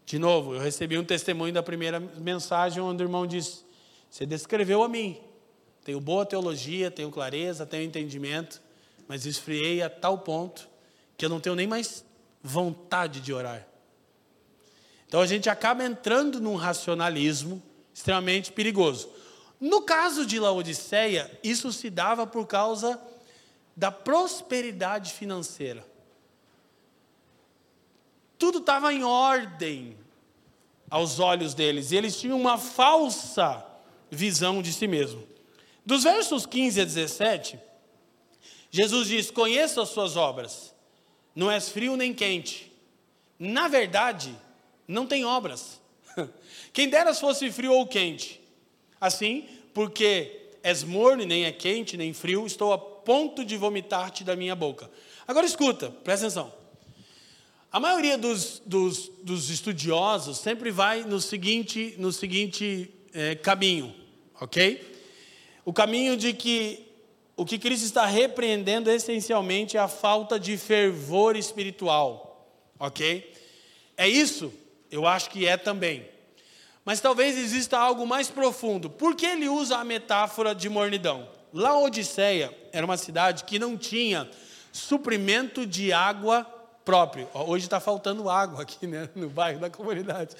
[0.06, 3.64] De novo, eu recebi um testemunho da primeira mensagem onde o irmão disse:
[4.08, 5.20] Você descreveu a mim.
[5.84, 8.62] Tenho boa teologia, tenho clareza, tenho entendimento,
[9.08, 10.68] mas esfriei a tal ponto
[11.16, 12.04] que eu não tenho nem mais
[12.40, 13.66] vontade de orar.
[15.08, 17.60] Então a gente acaba entrando num racionalismo
[17.92, 19.10] extremamente perigoso.
[19.58, 23.00] No caso de Laodiceia, isso se dava por causa
[23.76, 25.86] da prosperidade financeira.
[28.38, 29.96] Tudo estava em ordem
[30.90, 33.64] aos olhos deles, e eles tinham uma falsa
[34.10, 35.26] visão de si mesmo.
[35.86, 37.58] Dos versos 15 a 17,
[38.70, 40.74] Jesus diz: Conheço as suas obras,
[41.34, 42.70] não és frio nem quente.
[43.38, 44.36] Na verdade,
[44.86, 45.80] não tem obras.
[46.72, 48.40] Quem deras fosse frio ou quente.
[49.00, 52.72] Assim, porque és morno nem é quente nem frio, estou
[53.04, 54.90] ponto de vomitar-te da minha boca.
[55.26, 56.52] Agora escuta, presta atenção.
[57.70, 63.94] A maioria dos, dos, dos estudiosos sempre vai no seguinte, no seguinte é, caminho,
[64.40, 64.92] ok?
[65.64, 66.86] O caminho de que
[67.34, 72.46] o que Cristo está repreendendo essencialmente é a falta de fervor espiritual,
[72.78, 73.32] ok?
[73.96, 74.52] É isso?
[74.90, 76.06] Eu acho que é também.
[76.84, 78.90] Mas talvez exista algo mais profundo.
[78.90, 81.28] Por que ele usa a metáfora de mornidão?
[81.52, 84.28] Laodiceia era uma cidade que não tinha
[84.72, 86.44] suprimento de água
[86.84, 87.28] próprio.
[87.34, 90.34] Hoje está faltando água aqui né, no bairro da comunidade.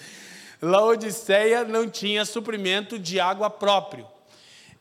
[0.61, 4.07] Laodiceia não tinha suprimento de água próprio.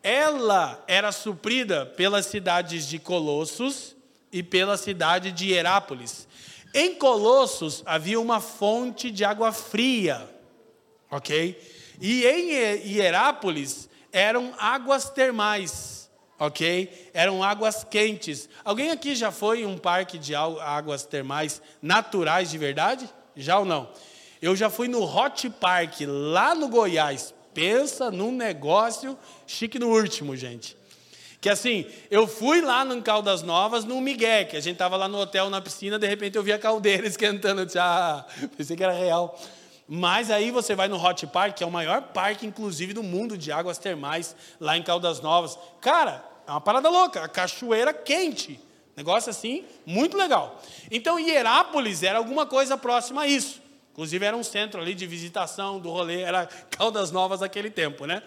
[0.04, 3.96] Ela era suprida pelas cidades de Colossos
[4.32, 6.28] e pela cidade de Herápolis.
[6.74, 10.28] Em Colossos havia uma fonte de água fria,
[11.10, 11.60] ok?
[12.00, 12.52] E em
[12.94, 16.01] Hierápolis eram águas termais,
[16.42, 17.12] ok?
[17.14, 18.50] Eram águas quentes.
[18.66, 23.08] Alguém aqui já foi em um parque de águas termais naturais de verdade?
[23.36, 23.88] Já ou não?
[24.42, 27.32] Eu já fui no Hot Park, lá no Goiás.
[27.54, 30.76] Pensa num negócio chique no último, gente.
[31.40, 35.08] Que assim, eu fui lá no Caldas Novas, no Miguel, que a gente estava lá
[35.08, 37.62] no hotel, na piscina, de repente eu vi a caldeira esquentando.
[37.62, 38.26] Eu disse, ah,
[38.58, 39.40] pensei que era real.
[39.88, 43.38] Mas aí você vai no Hot Park, que é o maior parque, inclusive, do mundo
[43.38, 45.60] de águas termais, lá em Caldas Novas.
[45.82, 48.60] Cara, é uma parada louca, a cachoeira quente.
[48.96, 50.62] Negócio assim, muito legal.
[50.92, 53.62] Então, Hierápolis era alguma coisa próxima a isso.
[53.94, 58.22] Inclusive, era um centro ali de visitação do rolê, era Caldas Novas naquele tempo, né?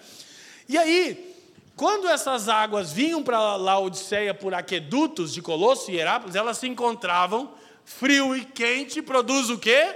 [0.67, 1.37] E aí,
[1.77, 7.53] quando essas águas vinham para Laodiceia por aquedutos de Colosso e Herápolis, elas se encontravam
[7.85, 9.95] frio e quente, produz o quê?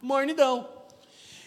[0.00, 0.66] Mornidão.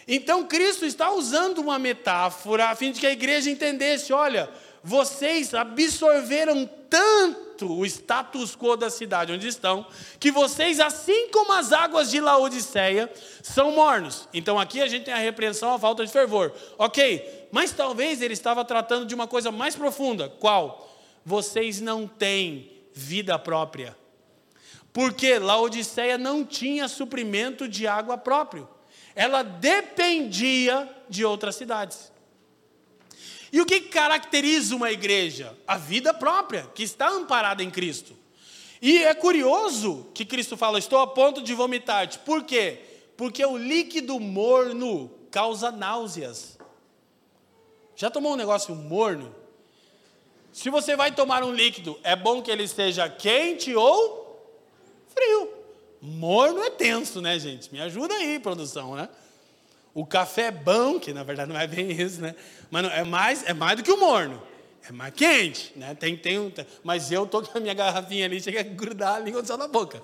[0.06, 4.50] Então Cristo está usando uma metáfora a fim de que a igreja entendesse: olha,
[4.84, 9.86] vocês absorveram tanto o status quo da cidade onde estão,
[10.20, 13.10] que vocês, assim como as águas de Laodiceia,
[13.42, 14.28] são mornos.
[14.34, 16.52] Então aqui a gente tem a repreensão à falta de fervor.
[16.76, 20.28] Ok, mas talvez ele estava tratando de uma coisa mais profunda.
[20.28, 20.94] Qual?
[21.24, 23.96] Vocês não têm vida própria.
[24.92, 28.68] Porque Laodiceia não tinha suprimento de água próprio.
[29.14, 32.12] Ela dependia de outras cidades.
[33.54, 35.56] E o que caracteriza uma igreja?
[35.64, 38.12] A vida própria, que está amparada em Cristo.
[38.82, 42.18] E é curioso que Cristo fala: Estou a ponto de vomitar-te.
[42.18, 42.80] Por quê?
[43.16, 46.58] Porque o líquido morno causa náuseas.
[47.94, 49.32] Já tomou um negócio morno?
[50.52, 54.52] Se você vai tomar um líquido, é bom que ele esteja quente ou
[55.14, 55.48] frio.
[56.02, 57.72] Morno é tenso, né, gente?
[57.72, 59.08] Me ajuda aí, produção, né?
[59.94, 62.34] O café é bom, que na verdade não é bem isso, né?
[62.68, 64.42] Mas é mais, é mais do que o morno.
[64.86, 65.94] É mais quente, né?
[65.94, 66.52] Tem, tem um,
[66.82, 69.68] mas eu tô com a minha garrafinha ali, chega a grudar a língua só na
[69.68, 70.02] boca.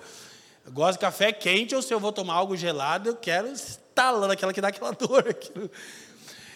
[0.65, 4.31] Eu gosto de café quente ou se eu vou tomar algo gelado, eu quero estalando
[4.31, 5.27] aquela que dá aquela dor.
[5.27, 5.69] Aquilo.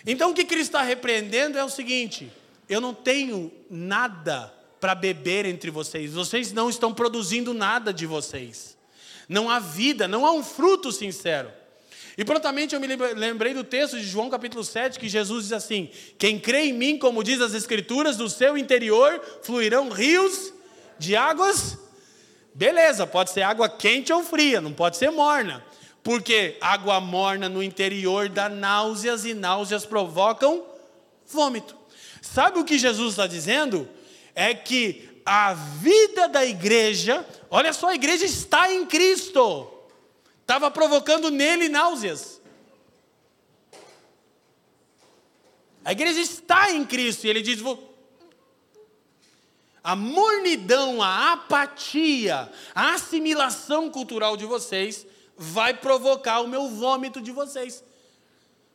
[0.05, 2.31] Então o que Cristo está repreendendo é o seguinte:
[2.69, 8.77] eu não tenho nada para beber entre vocês, vocês não estão produzindo nada de vocês,
[9.27, 11.51] não há vida, não há um fruto sincero.
[12.17, 15.89] E prontamente eu me lembrei do texto de João capítulo 7, que Jesus diz assim:
[16.17, 20.53] Quem crê em mim, como diz as Escrituras, do seu interior fluirão rios
[20.97, 21.77] de águas.
[22.53, 25.63] Beleza, pode ser água quente ou fria, não pode ser morna.
[26.01, 30.63] Porque água morna no interior dá náuseas e náuseas provocam
[31.27, 31.75] vômito.
[32.21, 33.89] Sabe o que Jesus está dizendo?
[34.33, 39.67] É que a vida da igreja, olha só, a igreja está em Cristo,
[40.45, 42.39] estava provocando nele náuseas.
[45.83, 47.59] A igreja está em Cristo e ele diz:
[49.83, 55.05] a mornidão, a apatia, a assimilação cultural de vocês
[55.35, 57.83] vai provocar o meu vômito de vocês.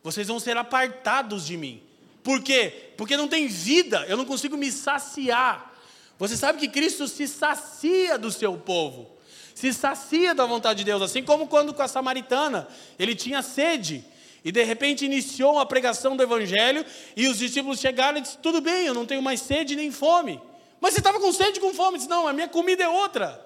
[0.03, 1.83] Vocês vão ser apartados de mim.
[2.23, 2.93] Por quê?
[2.97, 5.73] Porque não tem vida, eu não consigo me saciar.
[6.19, 9.20] Você sabe que Cristo se sacia do seu povo.
[9.61, 12.67] Se sacia da vontade de Deus, assim como quando com a samaritana,
[12.99, 14.03] ele tinha sede.
[14.43, 16.83] E de repente iniciou a pregação do Evangelho,
[17.15, 20.41] e os discípulos chegaram e disseram: Tudo bem, eu não tenho mais sede nem fome.
[20.81, 21.99] Mas você estava com sede e com fome?
[21.99, 23.39] Disse: Não, a minha comida é outra.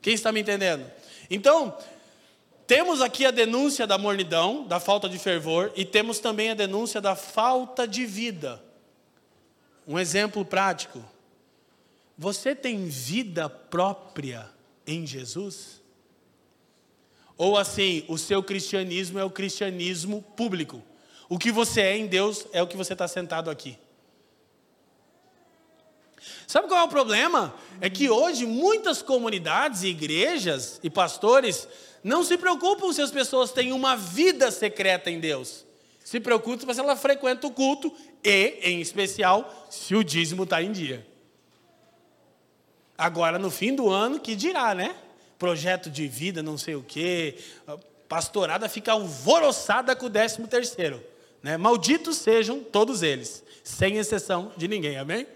[0.00, 0.90] Quem está me entendendo?
[1.28, 1.76] Então,
[2.66, 7.02] temos aqui a denúncia da mornidão, da falta de fervor, e temos também a denúncia
[7.02, 8.64] da falta de vida.
[9.86, 11.04] Um exemplo prático.
[12.16, 14.50] Você tem vida própria
[14.86, 15.82] em Jesus?
[17.36, 20.82] Ou assim, o seu cristianismo é o cristianismo público.
[21.28, 23.78] O que você é em Deus é o que você está sentado aqui.
[26.46, 27.54] Sabe qual é o problema?
[27.80, 31.66] É que hoje muitas comunidades, igrejas e pastores
[32.04, 35.64] não se preocupam se as pessoas têm uma vida secreta em Deus.
[36.04, 37.92] Se preocupam se ela frequenta o culto
[38.22, 41.06] e, em especial, se o dízimo está em dia.
[43.02, 44.94] Agora, no fim do ano, que dirá, né?
[45.36, 47.36] Projeto de vida, não sei o quê.
[48.08, 51.02] Pastorada fica alvoroçada com o décimo terceiro.
[51.42, 51.56] Né?
[51.56, 55.26] Malditos sejam todos eles, sem exceção de ninguém, amém?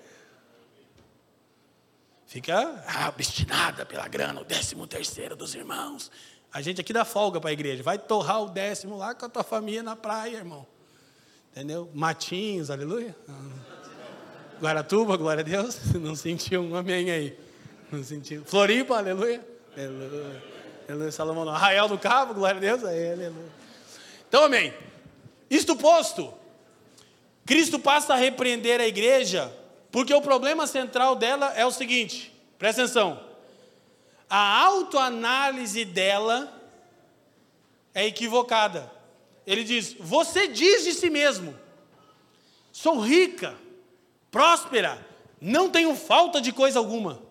[2.24, 6.08] Fica obstinada pela grana, o décimo terceiro dos irmãos.
[6.52, 7.82] A gente aqui dá folga para a igreja.
[7.82, 10.64] Vai torrar o décimo lá com a tua família na praia, irmão.
[11.50, 11.90] Entendeu?
[11.92, 13.16] Matinhos, aleluia.
[14.60, 15.76] Guaratuba, glória a Deus.
[16.00, 17.45] Não sentiu um amém aí.
[17.90, 18.44] Não sentiu.
[18.44, 19.44] Floripa, aleluia.
[19.76, 20.42] Aleluia.
[20.88, 21.12] aleluia.
[21.12, 22.84] Salomão, Arraial do Cabo, glória a Deus.
[22.84, 23.32] Aleluia.
[24.28, 24.72] Então, amém.
[25.48, 26.32] Isto posto,
[27.44, 29.52] Cristo passa a repreender a igreja,
[29.92, 33.26] porque o problema central dela é o seguinte: presta atenção
[34.28, 36.52] a autoanálise dela
[37.94, 38.90] é equivocada.
[39.46, 41.56] Ele diz: Você diz de si mesmo,
[42.72, 43.56] sou rica,
[44.30, 45.04] próspera,
[45.40, 47.24] não tenho falta de coisa alguma.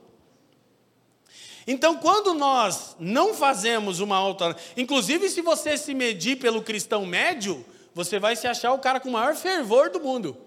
[1.67, 7.65] Então, quando nós não fazemos uma autoanálise, inclusive se você se medir pelo cristão médio,
[7.93, 10.38] você vai se achar o cara com o maior fervor do mundo.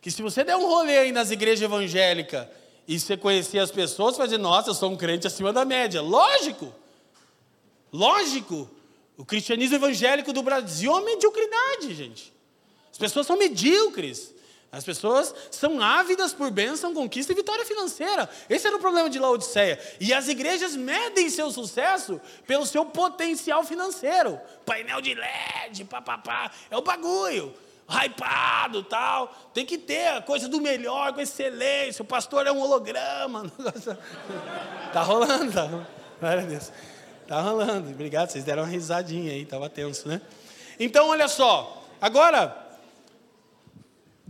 [0.00, 2.46] Que se você der um rolê aí nas igrejas evangélicas
[2.86, 5.64] e você conhecer as pessoas, você vai dizer, nossa, eu sou um crente acima da
[5.64, 6.00] média.
[6.00, 6.72] Lógico.
[7.92, 8.70] Lógico.
[9.16, 12.32] O cristianismo evangélico do Brasil é uma mediocridade, gente.
[12.90, 14.32] As pessoas são medíocres.
[14.70, 18.28] As pessoas são ávidas por bênção, conquista e vitória financeira.
[18.50, 19.80] Esse era o problema de Laodiceia.
[19.98, 24.38] E as igrejas medem seu sucesso pelo seu potencial financeiro.
[24.66, 26.50] Painel de LED, papapá.
[26.70, 27.54] É o bagulho
[27.88, 29.34] hypado tal.
[29.54, 32.02] Tem que ter a coisa do melhor, com excelência.
[32.02, 33.50] O pastor é um holograma.
[34.92, 36.46] tá rolando, tá rolando.
[36.46, 36.72] Deus.
[37.26, 37.90] Tá rolando.
[37.90, 40.20] Obrigado, vocês deram uma risadinha aí, estava tenso, né?
[40.78, 41.84] Então, olha só.
[42.00, 42.67] Agora,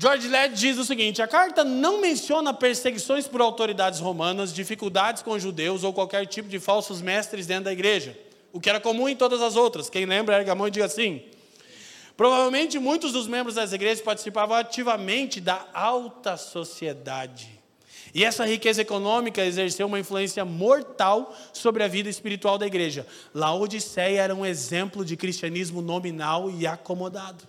[0.00, 5.37] George Led diz o seguinte: a carta não menciona perseguições por autoridades romanas, dificuldades com
[5.37, 8.16] judeus ou qualquer tipo de falsos mestres dentro da igreja,
[8.52, 9.90] o que era comum em todas as outras.
[9.90, 11.20] Quem lembra, erga a mão e diga assim:
[12.16, 17.58] Provavelmente muitos dos membros das igrejas participavam ativamente da alta sociedade.
[18.14, 23.04] E essa riqueza econômica exerceu uma influência mortal sobre a vida espiritual da igreja.
[23.34, 27.44] Laodiceia era um exemplo de cristianismo nominal e acomodado.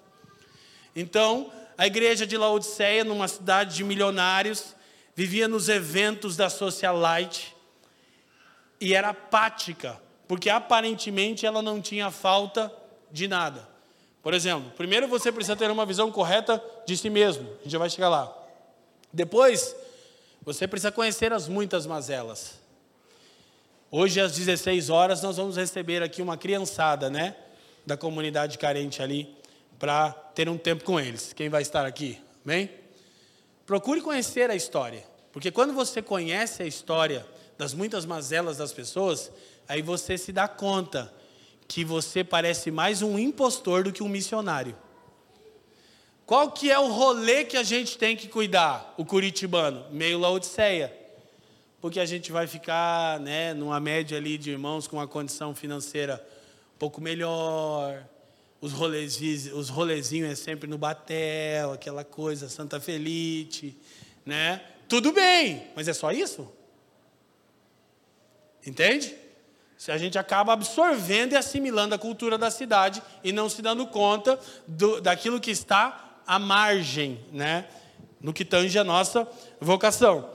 [0.95, 1.49] Então,
[1.80, 4.76] a igreja de Laodiceia, numa cidade de milionários,
[5.15, 7.56] vivia nos eventos da socialite
[8.82, 12.70] e era apática, porque aparentemente ela não tinha falta
[13.10, 13.65] de nada.
[14.22, 17.80] Por exemplo, primeiro você precisa ter uma visão correta de si mesmo, a gente já
[17.80, 18.38] vai chegar lá.
[19.13, 19.74] Depois,
[20.44, 22.60] você precisa conhecer as muitas mazelas.
[23.89, 27.38] Hoje, às 16 horas, nós vamos receber aqui uma criançada, né?
[27.86, 29.34] Da comunidade carente ali,
[29.80, 31.34] para ter um tempo com eles.
[31.34, 32.20] Quem vai estar aqui?
[32.44, 32.70] Bem?
[33.65, 37.26] Procure conhecer a história, porque quando você conhece a história
[37.58, 39.32] das muitas mazelas das pessoas,
[39.68, 41.13] aí você se dá conta
[41.68, 44.76] que você parece mais um impostor do que um missionário.
[46.26, 49.86] Qual que é o rolê que a gente tem que cuidar, o curitibano?
[49.92, 50.96] Meio Laodiceia.
[51.82, 56.23] Porque a gente vai ficar né, numa média ali de irmãos com uma condição financeira
[56.75, 58.04] um pouco melhor.
[58.62, 63.77] Os, rolezinhos, os rolezinhos é sempre no batel, aquela coisa, Santa Felite,
[64.25, 64.62] né?
[64.87, 66.51] Tudo bem, mas é só isso?
[68.65, 69.15] Entende?
[69.87, 74.37] a gente acaba absorvendo e assimilando a cultura da cidade e não se dando conta
[74.67, 77.65] do, daquilo que está à margem, né?
[78.21, 79.27] no que tange a nossa
[79.60, 80.29] vocação.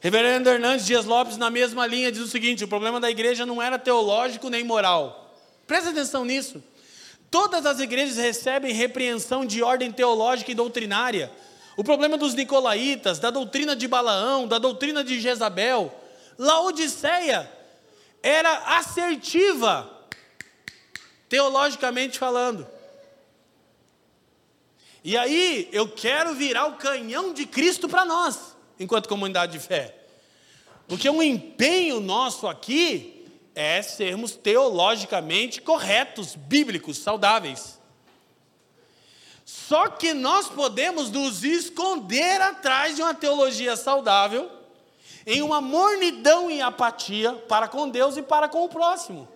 [0.00, 3.60] Reverendo Hernandes Dias Lopes, na mesma linha, diz o seguinte: o problema da igreja não
[3.60, 5.36] era teológico nem moral.
[5.66, 6.62] Presta atenção nisso.
[7.30, 11.30] Todas as igrejas recebem repreensão de ordem teológica e doutrinária.
[11.76, 15.94] O problema dos nicolaítas, da doutrina de Balaão, da doutrina de Jezabel,
[16.36, 17.50] Laodiceia
[18.22, 19.88] era assertiva,
[21.28, 22.66] teologicamente falando.
[25.04, 29.94] E aí, eu quero virar o canhão de Cristo para nós, enquanto comunidade de fé.
[30.88, 33.19] Porque um empenho nosso aqui
[33.54, 37.80] é sermos teologicamente corretos, bíblicos, saudáveis.
[39.44, 44.50] Só que nós podemos nos esconder atrás de uma teologia saudável,
[45.26, 49.28] em uma mornidão e apatia para com Deus e para com o próximo.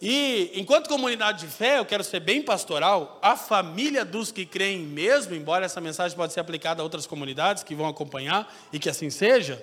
[0.00, 4.78] E, enquanto comunidade de fé, eu quero ser bem pastoral, a família dos que creem
[4.78, 8.88] mesmo, embora essa mensagem pode ser aplicada a outras comunidades que vão acompanhar e que
[8.88, 9.62] assim seja,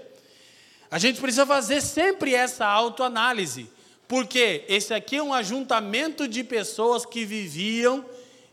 [0.90, 3.70] a gente precisa fazer sempre essa autoanálise,
[4.08, 8.06] porque esse aqui é um ajuntamento de pessoas que viviam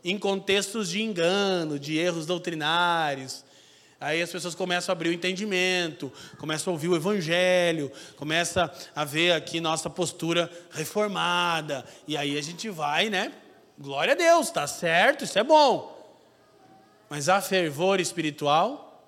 [0.03, 3.45] em contextos de engano, de erros doutrinários,
[3.99, 9.05] Aí as pessoas começam a abrir o entendimento, começam a ouvir o evangelho, começa a
[9.05, 11.85] ver aqui nossa postura reformada.
[12.07, 13.31] E aí a gente vai, né?
[13.79, 15.91] Glória a Deus, tá certo, isso é bom.
[17.09, 19.01] Mas a fervor espiritual,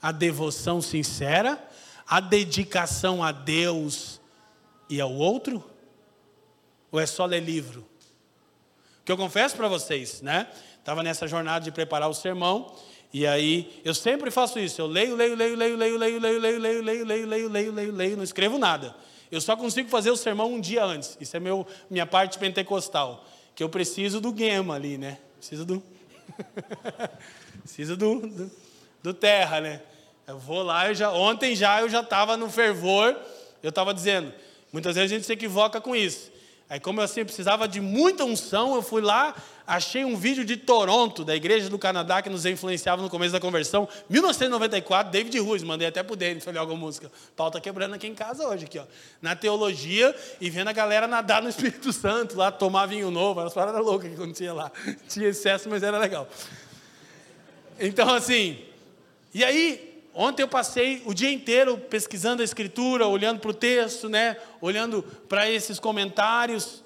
[0.00, 1.58] a devoção sincera,
[2.12, 4.20] a dedicação a Deus
[4.90, 5.64] e ao outro?
[6.90, 7.88] Ou é só ler livro?
[9.02, 10.46] Que eu confesso para vocês, né?
[10.78, 12.76] Estava nessa jornada de preparar o sermão
[13.14, 14.78] e aí, eu sempre faço isso.
[14.78, 17.92] Eu leio, leio, leio, leio, leio, leio, leio, leio, leio, leio, leio, leio, leio, leio,
[17.92, 18.94] leio, não escrevo nada.
[19.30, 21.16] Eu só consigo fazer o sermão um dia antes.
[21.18, 23.26] Isso é meu, minha parte pentecostal.
[23.54, 25.16] Que eu preciso do guema ali, né?
[25.38, 25.82] Preciso do.
[27.64, 28.50] preciso do, do,
[29.02, 29.82] do, terra, né?
[30.32, 33.14] Eu vou lá, eu já, ontem já eu já estava no fervor.
[33.62, 34.32] Eu estava dizendo,
[34.72, 36.32] muitas vezes a gente se equivoca com isso.
[36.70, 40.56] Aí, como eu assim precisava de muita unção, eu fui lá, achei um vídeo de
[40.56, 45.62] Toronto, da Igreja do Canadá, que nos influenciava no começo da conversão, 1994, David Ruiz,
[45.62, 47.08] mandei até pro Denis, falei alguma música.
[47.08, 48.84] O pau tá quebrando aqui em casa hoje, aqui, ó.
[49.20, 53.52] Na teologia e vendo a galera nadar no Espírito Santo, lá, tomar vinho novo, umas
[53.52, 54.72] paradas loucas que acontecia lá.
[55.10, 56.26] Tinha excesso, mas era legal.
[57.78, 58.58] Então, assim,
[59.34, 64.08] e aí, Ontem eu passei o dia inteiro pesquisando a escritura, olhando para o texto,
[64.08, 64.36] né?
[64.60, 66.82] olhando para esses comentários.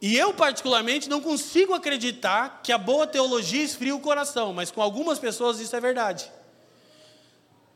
[0.00, 4.82] E eu, particularmente, não consigo acreditar que a boa teologia esfria o coração, mas com
[4.82, 6.30] algumas pessoas isso é verdade.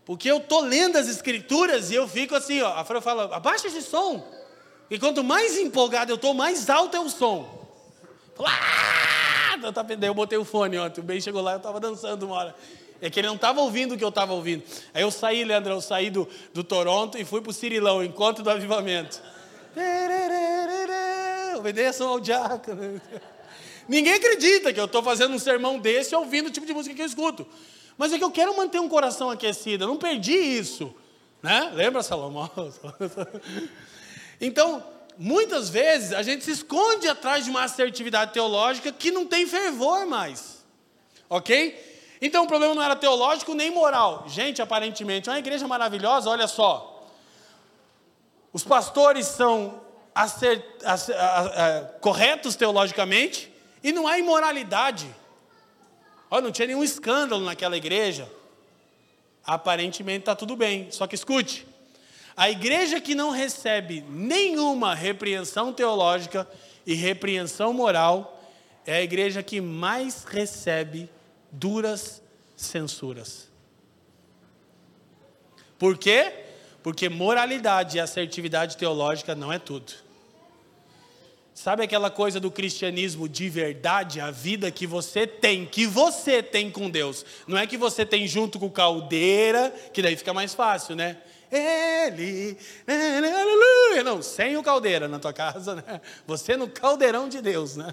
[0.04, 3.66] Porque eu estou lendo as escrituras e eu fico assim, ó, a Fran fala, abaixa
[3.66, 4.24] esse som.
[4.90, 7.66] E quanto mais empolgado eu estou, mais alto é o som.
[8.36, 9.02] Fala, ah!
[10.00, 12.54] Eu botei o fone ontem, o bem chegou lá, eu estava dançando uma hora.
[13.02, 14.62] É que ele não estava ouvindo o que eu estava ouvindo.
[14.94, 18.44] Aí eu saí, Leandro, eu saí do, do Toronto e fui para o Cirilão, encontro
[18.44, 19.20] do avivamento.
[21.58, 23.00] Obedeçam ao diácono.
[23.88, 27.02] Ninguém acredita que eu estou fazendo um sermão desse ouvindo o tipo de música que
[27.02, 27.44] eu escuto.
[27.98, 30.94] Mas é que eu quero manter um coração aquecido, eu não perdi isso.
[31.42, 31.72] Né?
[31.74, 32.50] Lembra, Salomão?
[34.44, 34.84] Então,
[35.16, 40.04] muitas vezes a gente se esconde atrás de uma assertividade teológica que não tem fervor
[40.04, 40.64] mais.
[41.30, 41.91] Ok?
[42.24, 44.26] Então o problema não era teológico nem moral.
[44.28, 47.04] Gente, aparentemente, é uma igreja maravilhosa, olha só.
[48.52, 49.80] Os pastores são
[52.00, 53.52] corretos teologicamente
[53.82, 55.12] e não há imoralidade.
[56.30, 58.30] Olha, não tinha nenhum escândalo naquela igreja.
[59.44, 60.92] Aparentemente está tudo bem.
[60.92, 61.66] Só que escute:
[62.36, 66.48] a igreja que não recebe nenhuma repreensão teológica
[66.86, 68.40] e repreensão moral
[68.86, 71.10] é a igreja que mais recebe
[71.52, 72.22] duras
[72.56, 73.48] censuras.
[75.78, 76.32] Por quê?
[76.82, 79.92] Porque moralidade e assertividade teológica não é tudo.
[81.54, 86.70] Sabe aquela coisa do cristianismo de verdade, a vida que você tem, que você tem
[86.70, 87.26] com Deus.
[87.46, 91.18] Não é que você tem junto com caldeira, que daí fica mais fácil, né?
[91.50, 92.56] Ele,
[92.88, 94.02] aleluia.
[94.02, 96.00] Não, sem o caldeira na tua casa, né?
[96.26, 97.92] Você no caldeirão de Deus, né?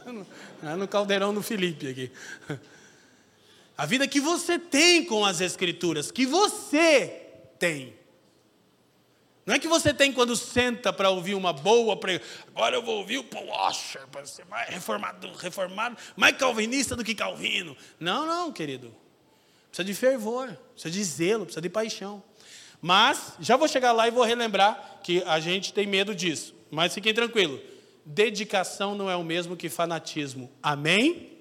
[0.78, 2.12] No caldeirão do Felipe aqui.
[3.80, 7.08] A vida que você tem com as Escrituras, que você
[7.58, 7.94] tem.
[9.46, 12.28] Não é que você tem quando senta para ouvir uma boa pregação.
[12.54, 17.06] Agora eu vou ouvir o Paul Washer, para ser mais reformado, reformado, mais calvinista do
[17.06, 17.74] que Calvino.
[17.98, 18.94] Não, não, querido.
[19.70, 22.22] Precisa de fervor, precisa de zelo, precisa de paixão.
[22.82, 26.54] Mas, já vou chegar lá e vou relembrar que a gente tem medo disso.
[26.70, 27.62] Mas fiquem tranquilos.
[28.06, 30.52] Dedicação não é o mesmo que fanatismo.
[30.62, 31.39] Amém?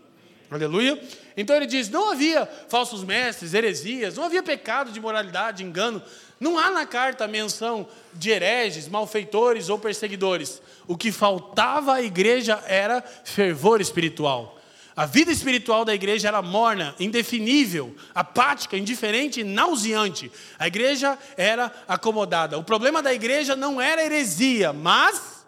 [0.51, 1.01] Aleluia.
[1.37, 6.03] Então ele diz: não havia falsos mestres, heresias, não havia pecado de moralidade, engano.
[6.41, 10.63] Não há na carta menção de hereges, malfeitores ou perseguidores.
[10.87, 14.57] O que faltava à igreja era fervor espiritual.
[14.99, 20.31] A vida espiritual da igreja era morna, indefinível, apática, indiferente e nauseante.
[20.59, 22.59] A igreja era acomodada.
[22.59, 25.45] O problema da igreja não era heresia, mas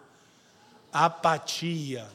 [0.91, 2.07] apatia.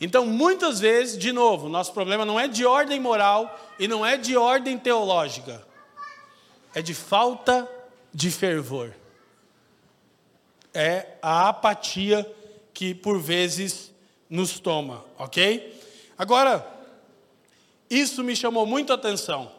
[0.00, 4.16] Então, muitas vezes, de novo, nosso problema não é de ordem moral e não é
[4.16, 5.66] de ordem teológica,
[6.74, 7.68] é de falta
[8.12, 8.92] de fervor.
[10.74, 12.30] É a apatia
[12.74, 13.90] que por vezes
[14.28, 15.80] nos toma, ok?
[16.18, 16.66] Agora,
[17.88, 19.50] isso me chamou muito a atenção.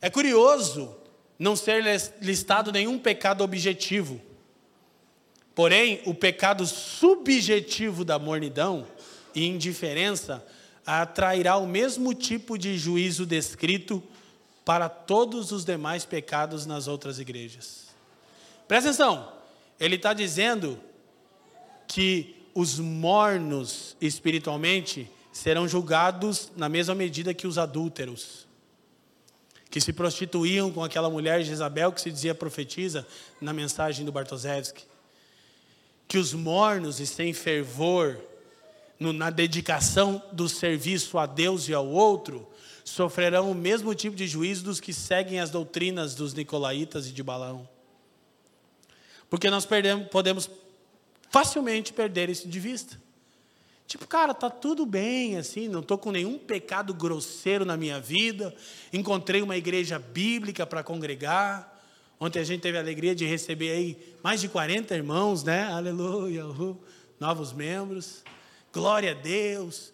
[0.00, 0.94] É curioso
[1.38, 1.82] não ser
[2.20, 4.20] listado nenhum pecado objetivo.
[5.54, 8.86] Porém, o pecado subjetivo da mornidão
[9.34, 10.44] e indiferença
[10.86, 14.02] atrairá o mesmo tipo de juízo descrito
[14.64, 17.88] para todos os demais pecados nas outras igrejas.
[18.66, 19.32] Presta atenção,
[19.78, 20.78] ele está dizendo
[21.86, 28.46] que os mornos espiritualmente serão julgados na mesma medida que os adúlteros,
[29.68, 33.06] que se prostituíam com aquela mulher Jezabel que se dizia profetiza
[33.40, 34.84] na mensagem do Bartoszewski.
[36.06, 38.20] Que os mornos e sem fervor
[38.98, 42.48] no, na dedicação do serviço a Deus e ao outro
[42.84, 47.22] sofrerão o mesmo tipo de juízo dos que seguem as doutrinas dos nicolaítas e de
[47.22, 47.68] Balão.
[49.30, 50.50] Porque nós perdemos, podemos
[51.30, 53.02] facilmente perder isso de vista.
[53.86, 58.54] Tipo, cara, tá tudo bem, assim, não estou com nenhum pecado grosseiro na minha vida,
[58.92, 61.70] encontrei uma igreja bíblica para congregar.
[62.18, 65.64] Ontem a gente teve a alegria de receber aí mais de 40 irmãos, né?
[65.64, 66.44] Aleluia,
[67.20, 68.22] novos membros.
[68.74, 69.92] Glória a Deus,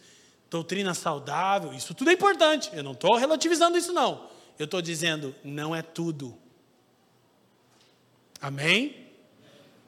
[0.49, 2.71] doutrina saudável, isso tudo é importante.
[2.73, 4.31] Eu não estou relativizando isso, não.
[4.59, 6.35] Eu estou dizendo, não é tudo.
[8.41, 9.07] Amém?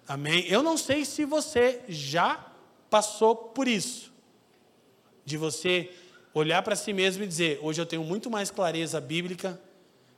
[0.07, 0.47] Amém?
[0.47, 2.53] Eu não sei se você já
[2.91, 4.13] passou por isso,
[5.25, 5.91] de você
[6.35, 9.59] olhar para si mesmo e dizer: hoje eu tenho muito mais clareza bíblica,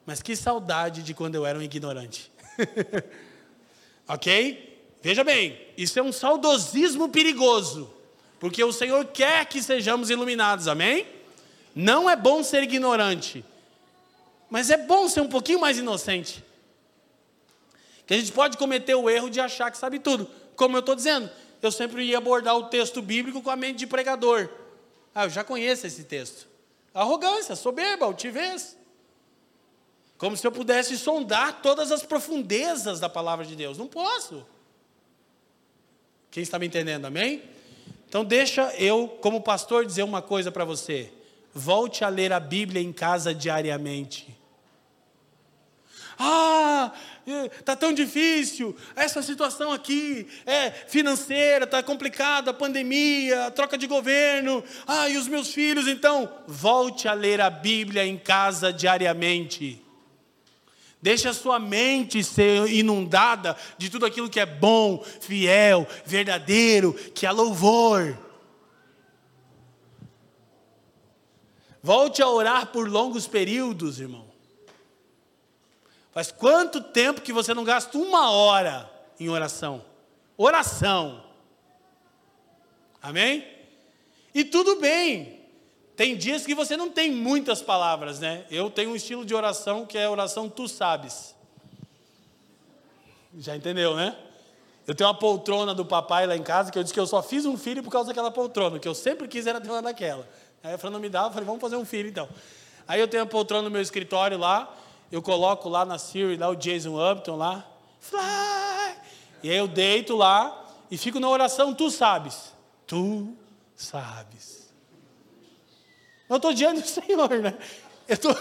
[0.04, 2.32] mas que saudade de quando eu era um ignorante.
[4.08, 4.88] ok?
[5.00, 7.92] Veja bem, isso é um saudosismo perigoso,
[8.44, 11.06] porque o Senhor quer que sejamos iluminados, amém?
[11.74, 13.42] Não é bom ser ignorante,
[14.50, 16.44] mas é bom ser um pouquinho mais inocente.
[18.06, 20.28] Que a gente pode cometer o erro de achar que sabe tudo.
[20.56, 21.30] Como eu estou dizendo,
[21.62, 24.50] eu sempre ia abordar o texto bíblico com a mente de pregador.
[25.14, 26.46] Ah, eu já conheço esse texto.
[26.92, 28.76] Arrogância, soberba, altivez.
[30.18, 33.78] Como se eu pudesse sondar todas as profundezas da palavra de Deus.
[33.78, 34.46] Não posso.
[36.30, 37.53] Quem está me entendendo, amém?
[38.14, 41.12] Então, deixa eu, como pastor, dizer uma coisa para você.
[41.52, 44.38] Volte a ler a Bíblia em casa diariamente.
[46.16, 46.92] Ah,
[47.58, 53.88] está tão difícil, essa situação aqui é financeira, está complicada, a pandemia, a troca de
[53.88, 59.83] governo, ah, e os meus filhos, então, volte a ler a Bíblia em casa diariamente.
[61.04, 67.26] Deixe a sua mente ser inundada de tudo aquilo que é bom, fiel, verdadeiro, que
[67.26, 68.16] é louvor.
[71.82, 74.24] Volte a orar por longos períodos, irmão.
[76.10, 78.90] Faz quanto tempo que você não gasta uma hora
[79.20, 79.84] em oração?
[80.38, 81.22] Oração.
[83.02, 83.46] Amém?
[84.34, 85.43] E tudo bem.
[85.96, 88.44] Tem dias que você não tem muitas palavras, né?
[88.50, 91.34] Eu tenho um estilo de oração que é a oração tu sabes.
[93.38, 94.16] Já entendeu, né?
[94.86, 97.22] Eu tenho uma poltrona do papai lá em casa que eu disse que eu só
[97.22, 100.28] fiz um filho por causa daquela poltrona, que eu sempre quis era ter uma daquela.
[100.62, 102.28] Aí a Fran não me dava, eu falei, vamos fazer um filho então.
[102.86, 104.74] Aí eu tenho a poltrona no meu escritório lá,
[105.10, 107.66] eu coloco lá na Siri, lá o Jason Upton lá,
[107.98, 108.96] fly,
[109.42, 112.52] e aí eu deito lá e fico na oração, tu sabes,
[112.86, 113.34] tu
[113.74, 114.63] sabes.
[116.34, 117.54] Eu estou diante do Senhor, né?
[118.08, 118.36] Eu estou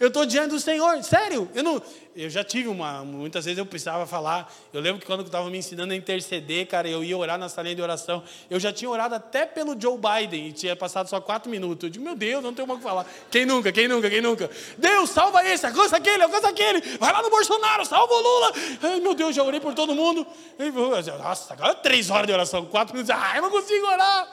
[0.00, 1.50] eu estou diante do Senhor, sério.
[1.52, 1.82] Eu, não,
[2.14, 3.04] eu já tive uma.
[3.04, 4.52] Muitas vezes eu precisava falar.
[4.72, 7.48] Eu lembro que quando eu estava me ensinando a interceder, cara, eu ia orar na
[7.48, 8.22] salinha de oração.
[8.48, 11.82] Eu já tinha orado até pelo Joe Biden e tinha passado só quatro minutos.
[11.82, 13.06] Eu digo, meu Deus, não tenho mais o que falar.
[13.28, 14.48] Quem nunca, quem nunca, quem nunca?
[14.76, 16.80] Deus, salva esse, alcança aquele, alcança aquele.
[16.98, 18.52] Vai lá no Bolsonaro, salva o Lula.
[18.84, 20.24] Ai, meu Deus, já orei por todo mundo.
[21.18, 23.14] Nossa, agora três horas de oração, quatro minutos.
[23.18, 24.28] Ai, eu não consigo orar.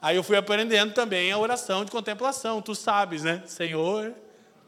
[0.00, 2.62] Aí eu fui aprendendo também a oração de contemplação.
[2.62, 3.42] Tu sabes, né?
[3.46, 4.14] Senhor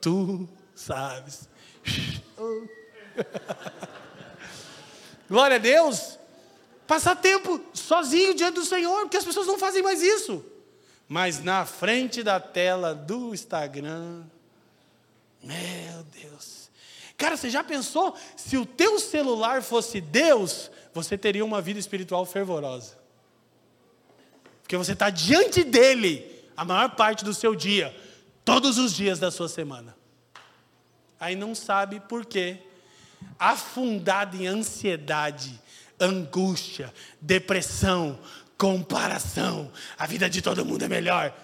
[0.00, 1.48] tu sabes.
[5.28, 6.18] Glória a Deus.
[6.86, 10.44] Passar tempo sozinho diante do Senhor, porque as pessoas não fazem mais isso.
[11.06, 14.24] Mas na frente da tela do Instagram,
[15.42, 16.70] meu Deus.
[17.16, 22.24] Cara, você já pensou se o teu celular fosse Deus, você teria uma vida espiritual
[22.24, 22.97] fervorosa.
[24.68, 27.98] Porque você está diante dele a maior parte do seu dia,
[28.44, 29.96] todos os dias da sua semana.
[31.18, 32.58] Aí não sabe por quê,
[33.38, 35.58] afundado em ansiedade,
[35.98, 38.20] angústia, depressão,
[38.58, 41.34] comparação, a vida de todo mundo é melhor.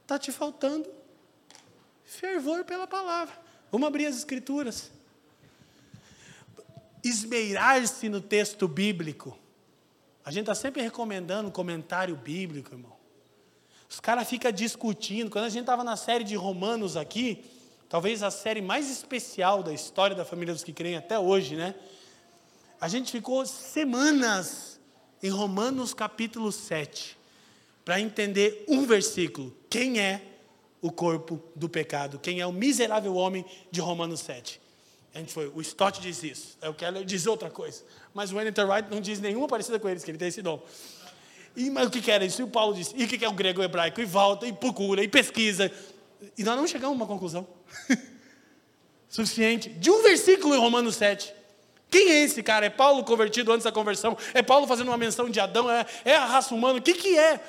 [0.00, 0.88] Está te faltando
[2.06, 3.34] fervor pela palavra.
[3.70, 4.90] Vamos abrir as escrituras.
[7.04, 9.38] Esmeirar-se no texto bíblico.
[10.30, 12.92] A gente está sempre recomendando comentário bíblico, irmão.
[13.88, 15.28] Os caras ficam discutindo.
[15.28, 17.44] Quando a gente estava na série de Romanos aqui,
[17.88, 21.74] talvez a série mais especial da história da família dos que creem até hoje, né?
[22.80, 24.78] A gente ficou semanas
[25.20, 27.18] em Romanos capítulo 7
[27.84, 29.52] para entender um versículo.
[29.68, 30.22] Quem é
[30.80, 32.20] o corpo do pecado?
[32.20, 34.60] Quem é o miserável homem de Romanos 7?
[35.14, 37.82] A gente foi, o Stott diz isso, o Keller diz outra coisa.
[38.14, 40.62] Mas o Wellington Wright não diz nenhuma parecida com eles, que ele tem esse dom.
[41.56, 42.40] E, mas o que, que era isso?
[42.40, 44.00] E o Paulo disse, e o que, que é o grego hebraico?
[44.00, 45.70] E volta, e procura, e pesquisa.
[46.38, 47.46] E nós não chegamos a uma conclusão.
[49.08, 49.68] Suficiente.
[49.68, 51.34] De um versículo em Romanos 7.
[51.90, 52.66] Quem é esse cara?
[52.66, 54.16] É Paulo convertido antes da conversão?
[54.32, 55.68] É Paulo fazendo uma menção de Adão?
[55.68, 56.78] É, é a raça humana?
[56.78, 57.40] O que, que é?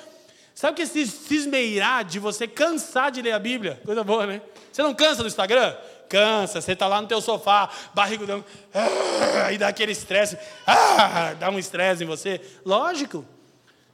[0.54, 3.80] Sabe o que é se cismeirar de você cansar de ler a Bíblia?
[3.84, 4.42] Coisa boa, né?
[4.72, 5.76] Você não cansa do Instagram?
[6.12, 8.44] Cansa, você está lá no teu sofá, barrigudão,
[8.74, 10.36] ah, aí dá aquele estresse,
[10.66, 12.38] ah, dá um estresse em você.
[12.66, 13.24] Lógico,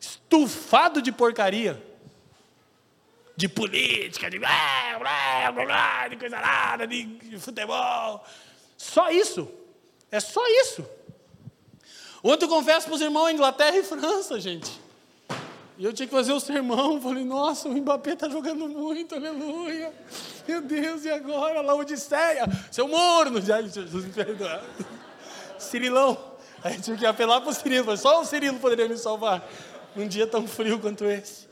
[0.01, 1.81] estufado de porcaria,
[3.37, 8.25] de política, de, de coisa nada, de futebol.
[8.77, 9.49] Só isso.
[10.11, 10.85] É só isso.
[12.25, 14.88] Eu confesso para os irmãos Inglaterra e França, gente.
[15.79, 17.01] E eu tinha que fazer o sermão.
[17.01, 19.93] Falei, nossa, o Mbappé está jogando muito, aleluia.
[20.47, 21.61] Meu Deus, e agora?
[21.61, 23.41] Laodiceia, seu morno.
[23.41, 24.63] Já, Jesus me perdoa.
[25.57, 26.19] Cirilão.
[26.65, 27.97] Aí eu tive que apelar para o Cirilo.
[27.97, 29.49] Só o Cirilo poderia me salvar.
[29.95, 31.47] Num dia tão frio quanto esse.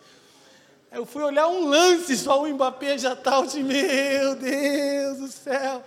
[0.90, 3.40] Eu fui olhar um lance, só o Mbappé já está.
[3.42, 5.84] de meu Deus do céu.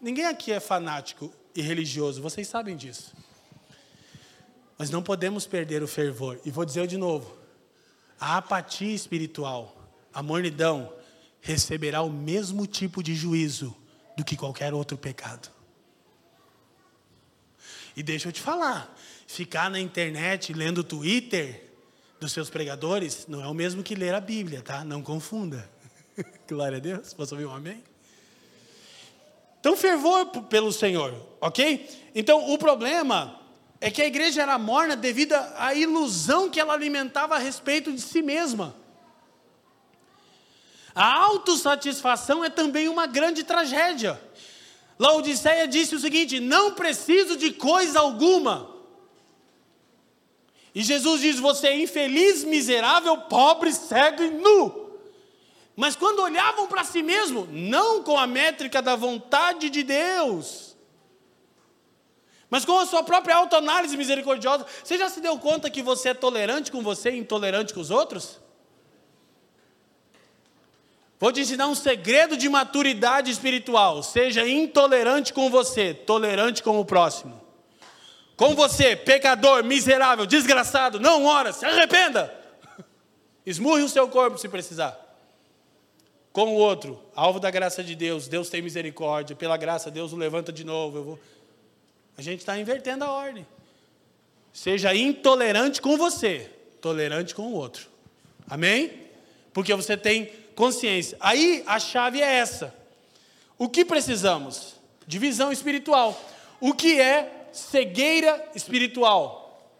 [0.00, 3.12] Ninguém aqui é fanático e religioso, vocês sabem disso.
[4.80, 6.40] Mas não podemos perder o fervor.
[6.42, 7.36] E vou dizer de novo:
[8.18, 9.76] a apatia espiritual,
[10.10, 10.90] a mornidão,
[11.42, 13.76] receberá o mesmo tipo de juízo
[14.16, 15.50] do que qualquer outro pecado.
[17.94, 21.62] E deixa eu te falar: ficar na internet lendo Twitter
[22.18, 24.82] dos seus pregadores não é o mesmo que ler a Bíblia, tá?
[24.82, 25.70] Não confunda.
[26.48, 27.12] Glória a Deus.
[27.12, 27.84] Posso ouvir um amém?
[29.60, 31.86] Então, fervor pelo Senhor, ok?
[32.14, 33.39] Então, o problema
[33.80, 38.00] é que a igreja era morna devido à ilusão que ela alimentava a respeito de
[38.00, 38.76] si mesma.
[40.94, 44.20] A autossatisfação é também uma grande tragédia.
[44.98, 48.70] Laodiceia disse o seguinte: não preciso de coisa alguma.
[50.74, 54.90] E Jesus diz: você é infeliz, miserável, pobre, cego e nu.
[55.74, 60.69] Mas quando olhavam para si mesmo, não com a métrica da vontade de Deus,
[62.50, 66.14] mas com a sua própria autoanálise misericordiosa, você já se deu conta que você é
[66.14, 68.40] tolerante com você e intolerante com os outros?
[71.18, 74.02] Vou te ensinar um segredo de maturidade espiritual.
[74.02, 77.40] Seja intolerante com você, tolerante com o próximo.
[78.36, 82.34] Com você, pecador, miserável, desgraçado, não ora, se arrependa.
[83.46, 85.10] Esmurre o seu corpo se precisar
[86.32, 90.16] com o outro, alvo da graça de Deus, Deus tem misericórdia, pela graça Deus o
[90.16, 90.98] levanta de novo.
[90.98, 91.18] Eu vou...
[92.20, 93.46] A gente está invertendo a ordem.
[94.52, 97.88] Seja intolerante com você, tolerante com o outro.
[98.46, 99.06] Amém?
[99.54, 101.16] Porque você tem consciência.
[101.18, 102.74] Aí a chave é essa.
[103.56, 104.74] O que precisamos?
[105.06, 106.14] Divisão espiritual.
[106.60, 109.72] O que é cegueira espiritual?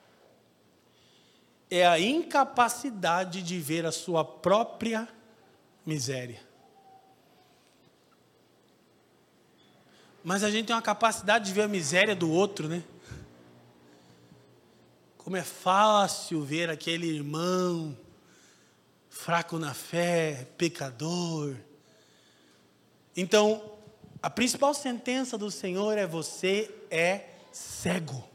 [1.70, 5.06] É a incapacidade de ver a sua própria
[5.84, 6.40] miséria.
[10.22, 12.82] Mas a gente tem uma capacidade de ver a miséria do outro, né?
[15.16, 17.96] Como é fácil ver aquele irmão
[19.08, 21.56] fraco na fé, pecador.
[23.16, 23.62] Então,
[24.22, 28.28] a principal sentença do Senhor é: você é cego.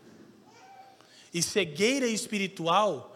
[1.33, 3.15] E cegueira espiritual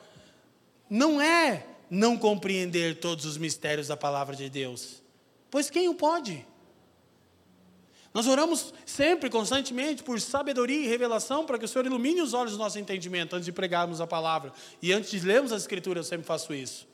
[0.89, 5.01] não é não compreender todos os mistérios da palavra de Deus?
[5.49, 6.45] Pois quem o pode?
[8.13, 12.53] Nós oramos sempre, constantemente, por sabedoria e revelação, para que o Senhor ilumine os olhos
[12.53, 14.51] do nosso entendimento antes de pregarmos a palavra.
[14.81, 16.87] E antes de lermos as Escrituras, eu sempre faço isso.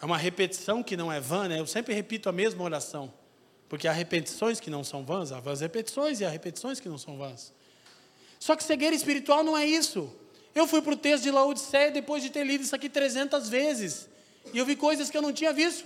[0.00, 1.58] É uma repetição que não é vã, né?
[1.58, 3.12] Eu sempre repito a mesma oração.
[3.68, 6.96] Porque há repetições que não são vãs, há vãs repetições e há repetições que não
[6.96, 7.52] são vãs.
[8.38, 10.10] Só que cegueira espiritual não é isso
[10.54, 14.08] Eu fui para o texto de Laodiceia depois de ter lido isso aqui 300 vezes.
[14.54, 15.84] E eu vi coisas que eu não tinha visto.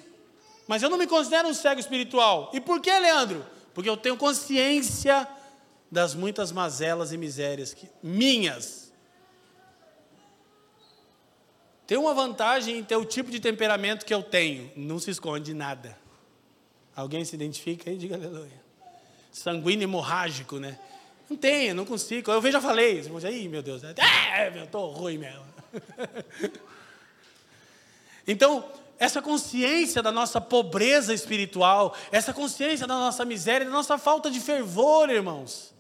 [0.67, 2.51] Mas eu não me considero um cego espiritual.
[2.55, 3.45] E por que, Leandro?
[3.75, 5.29] Porque eu tenho consciência
[5.91, 8.93] das muitas mazelas e misérias que, minhas.
[11.87, 14.71] Tem uma vantagem em ter o tipo de temperamento que eu tenho.
[14.75, 15.99] Não se esconde nada.
[16.97, 17.99] Alguém se identifica aí?
[17.99, 18.63] Diga aleluia.
[19.33, 20.79] Sanguíneo hemorrágico, né?
[21.29, 22.31] Não tem, não consigo.
[22.31, 23.03] Eu já falei.
[23.25, 23.83] Aí, meu Deus.
[23.85, 25.45] É, eu estou ruim mesmo.
[28.27, 28.65] Então,
[28.99, 34.41] essa consciência da nossa pobreza espiritual, essa consciência da nossa miséria, da nossa falta de
[34.41, 35.75] fervor, irmãos.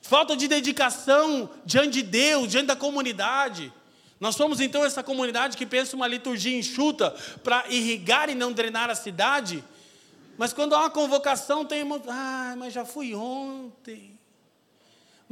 [0.00, 3.72] Falta de dedicação diante de Deus, diante da comunidade.
[4.20, 7.10] Nós somos então essa comunidade que pensa uma liturgia enxuta
[7.42, 9.64] para irrigar e não drenar a cidade.
[10.36, 11.84] Mas quando há uma convocação, tem.
[12.08, 14.18] Ah, mas já fui ontem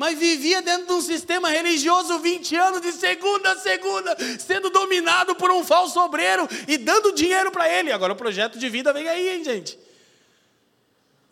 [0.01, 5.34] mas vivia dentro de um sistema religioso 20 anos, de segunda a segunda, sendo dominado
[5.34, 7.92] por um falso obreiro e dando dinheiro para ele.
[7.92, 9.78] Agora o projeto de vida vem aí, hein, gente?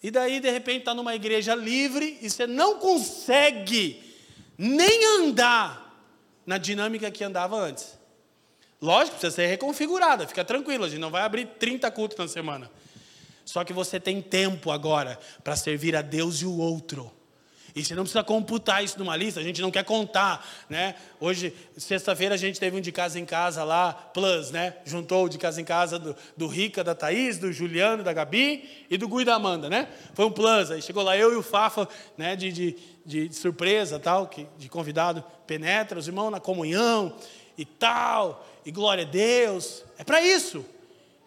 [0.03, 4.03] E daí, de repente, está numa igreja livre e você não consegue
[4.59, 5.99] nem andar
[6.45, 7.99] na dinâmica que andava antes.
[8.83, 12.71] Lógico, precisa ser reconfigurada, fica tranquilo, a gente não vai abrir 30 cultos na semana.
[13.47, 17.17] Só que você tem tempo agora para servir a Deus e o outro.
[17.79, 20.97] E você não precisa computar isso numa lista, a gente não quer contar, né?
[21.21, 24.75] Hoje, sexta-feira, a gente teve um de casa em casa lá, plus, né?
[24.85, 28.69] Juntou o de casa em casa do, do Rica, da Thaís, do Juliano, da Gabi
[28.91, 29.87] e do Gui da Amanda, né?
[30.13, 32.35] Foi um plus, aí chegou lá eu e o Fafa, né?
[32.35, 32.77] De, de,
[33.07, 37.15] de surpresa, tal, que, de convidado, penetra, os irmãos na comunhão
[37.57, 39.85] e tal, e glória a Deus.
[39.97, 40.65] É para isso.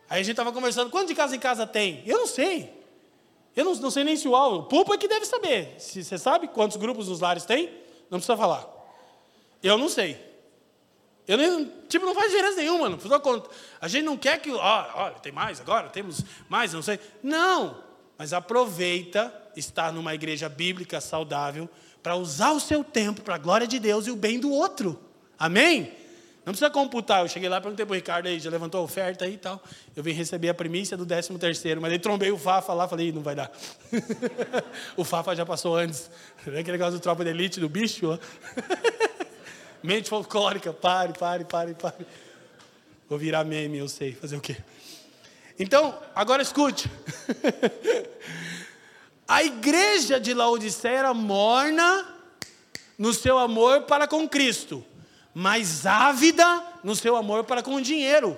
[0.09, 2.03] Aí a gente estava conversando, quanto de casa em casa tem?
[2.05, 2.80] Eu não sei.
[3.55, 5.75] Eu não, não sei nem se o Álvaro, o Pulpo é que deve saber.
[5.77, 7.69] Se você sabe quantos grupos nos lares tem,
[8.09, 8.67] não precisa falar.
[9.61, 10.17] Eu não sei.
[11.27, 13.49] Eu nem, tipo, não faz diferença nenhuma, não precisa conta.
[13.79, 16.99] A gente não quer que, ó, olha, tem mais agora, temos mais, não sei.
[17.21, 17.83] Não,
[18.17, 21.69] mas aproveita estar numa igreja bíblica saudável
[22.01, 24.99] para usar o seu tempo para a glória de Deus e o bem do outro.
[25.37, 25.93] Amém?
[26.45, 27.21] Não precisa computar.
[27.21, 29.61] Eu cheguei lá, perguntei para o Ricardo aí, já levantou a oferta aí e tal.
[29.95, 33.11] Eu vim receber a primícia do 13 terceiro, mas aí trombei o Fafa lá, falei,
[33.11, 33.51] não vai dar.
[34.97, 36.09] o Fafa já passou antes.
[36.41, 38.19] Aquele negócio do tropa de elite, do bicho.
[39.83, 42.05] Mente folclórica, pare, pare, pare, pare.
[43.07, 44.57] Vou virar meme, eu sei, fazer o quê?
[45.59, 46.89] Então, agora escute.
[49.27, 52.15] a igreja de Laodiceia era morna
[52.97, 54.83] no seu amor para com Cristo
[55.33, 58.37] mas ávida no seu amor para com o dinheiro.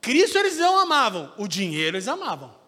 [0.00, 2.58] Cristo eles não amavam, o dinheiro eles amavam.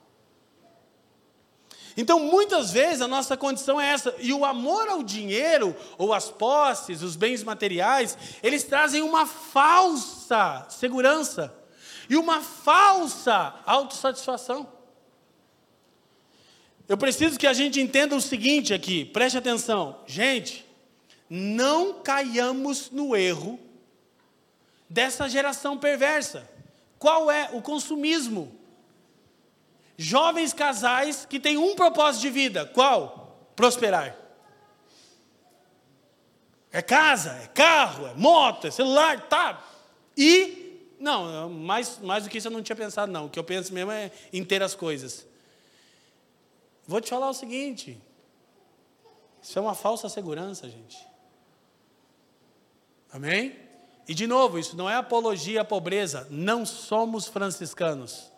[1.97, 6.30] Então, muitas vezes a nossa condição é essa, e o amor ao dinheiro, ou às
[6.30, 11.55] posses, os bens materiais, eles trazem uma falsa segurança
[12.09, 14.66] e uma falsa autossatisfação.
[16.88, 20.72] Eu preciso que a gente entenda o seguinte aqui, preste atenção, gente
[21.35, 23.59] não caiamos no erro
[24.87, 26.47] dessa geração perversa.
[26.99, 28.55] Qual é o consumismo?
[29.97, 33.49] Jovens casais que têm um propósito de vida, qual?
[33.57, 34.14] Prosperar.
[36.70, 39.66] É casa, é carro, é moto, é celular, tá.
[40.14, 43.24] E, não, mais, mais do que isso eu não tinha pensado, não.
[43.24, 45.26] O que eu penso mesmo é em ter as coisas.
[46.87, 47.99] Vou te falar o seguinte:
[49.43, 51.12] isso é uma falsa segurança, gente.
[53.13, 53.57] Amém?
[54.09, 58.33] E de novo, isso não é apologia à pobreza, não somos franciscanos.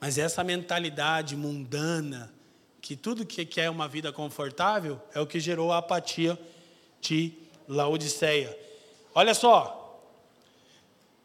[0.00, 2.32] Mas essa mentalidade mundana,
[2.80, 6.38] que tudo que quer uma vida confortável, é o que gerou a apatia
[7.00, 7.32] de
[7.66, 8.56] Laodiceia.
[9.14, 10.00] Olha só,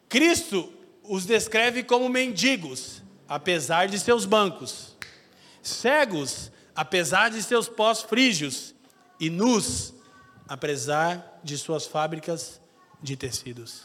[0.08, 0.72] Cristo
[1.02, 4.96] os descreve como mendigos, apesar de seus bancos,
[5.62, 8.74] cegos, apesar de seus pós frígios,
[9.20, 9.94] e nus,
[10.48, 12.60] apesar de suas fábricas
[13.02, 13.84] de tecidos.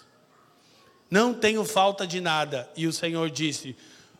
[1.09, 2.69] Não tenho falta de nada.
[2.75, 3.75] E o Senhor disse: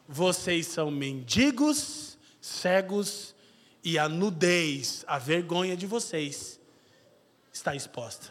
[0.08, 3.36] Vocês são mendigos, cegos,
[3.84, 6.60] e a nudez, a vergonha de vocês
[7.52, 8.30] está exposta.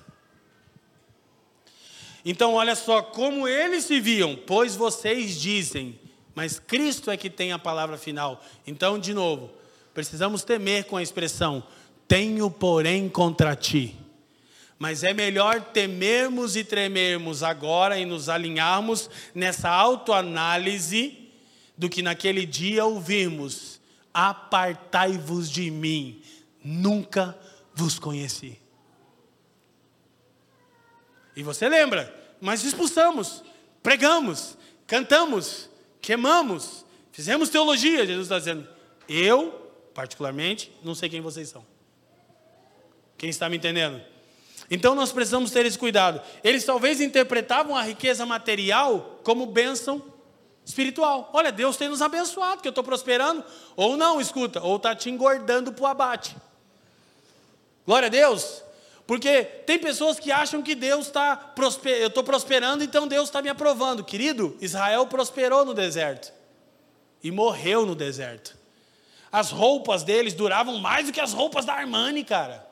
[2.25, 5.99] Então, olha só como eles se viam, pois vocês dizem,
[6.35, 8.45] mas Cristo é que tem a palavra final.
[8.67, 9.51] Então, de novo,
[9.95, 11.63] precisamos temer com a expressão:
[12.09, 13.95] tenho, porém, contra ti.
[14.79, 21.29] Mas é melhor temermos e tremermos agora e nos alinharmos nessa autoanálise
[21.77, 23.81] do que naquele dia ouvirmos:
[24.15, 26.23] Apartai-vos de mim,
[26.65, 27.39] nunca
[27.75, 28.59] vos conheci.
[31.37, 33.45] E você lembra, mas expulsamos,
[33.83, 34.57] pregamos,
[34.87, 35.69] cantamos,
[36.01, 38.07] queimamos, fizemos teologia.
[38.07, 38.67] Jesus está dizendo,
[39.09, 39.53] eu,
[39.95, 41.65] particularmente, não sei quem vocês são.
[43.19, 44.01] Quem está me entendendo?
[44.71, 46.23] Então nós precisamos ter esse cuidado.
[46.45, 50.03] Eles talvez interpretavam a riqueza material como bênção
[50.65, 51.31] espiritual.
[51.33, 53.43] Olha, Deus tem nos abençoado, que eu estou prosperando.
[53.75, 56.37] Ou não, escuta, ou está te engordando para o abate.
[57.85, 58.63] Glória a Deus.
[59.07, 61.97] Porque tem pessoas que acham que Deus está prosper...
[61.97, 64.05] eu estou prosperando, então Deus está me aprovando.
[64.05, 66.31] Querido, Israel prosperou no deserto
[67.25, 68.55] e morreu no deserto.
[69.33, 72.68] As roupas deles duravam mais do que as roupas da Armani, cara.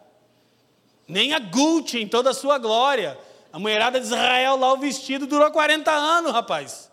[1.09, 3.19] Nem a Gucci em toda a sua glória.
[3.53, 6.91] A mulherada de Israel lá, o vestido durou 40 anos, rapaz.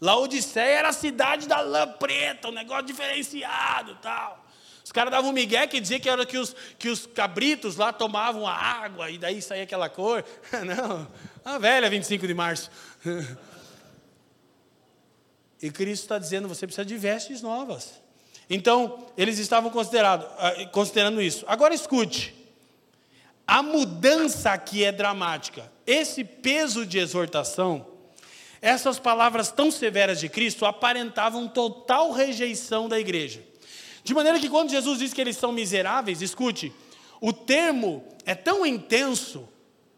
[0.00, 4.46] Laodiceia era a cidade da lã preta, um negócio diferenciado tal.
[4.82, 7.92] Os caras davam um migué que dizia que era que os, que os cabritos lá
[7.92, 10.24] tomavam a água e daí saía aquela cor.
[10.64, 11.06] Não,
[11.44, 12.70] a velha 25 de março.
[15.62, 18.00] E Cristo está dizendo, você precisa de vestes novas.
[18.48, 21.44] Então, eles estavam ah, considerando isso.
[21.46, 22.34] Agora escute.
[23.50, 25.72] A mudança aqui é dramática.
[25.84, 27.84] Esse peso de exortação,
[28.62, 33.42] essas palavras tão severas de Cristo aparentavam total rejeição da igreja.
[34.04, 36.72] De maneira que quando Jesus diz que eles são miseráveis, escute,
[37.20, 39.48] o termo é tão intenso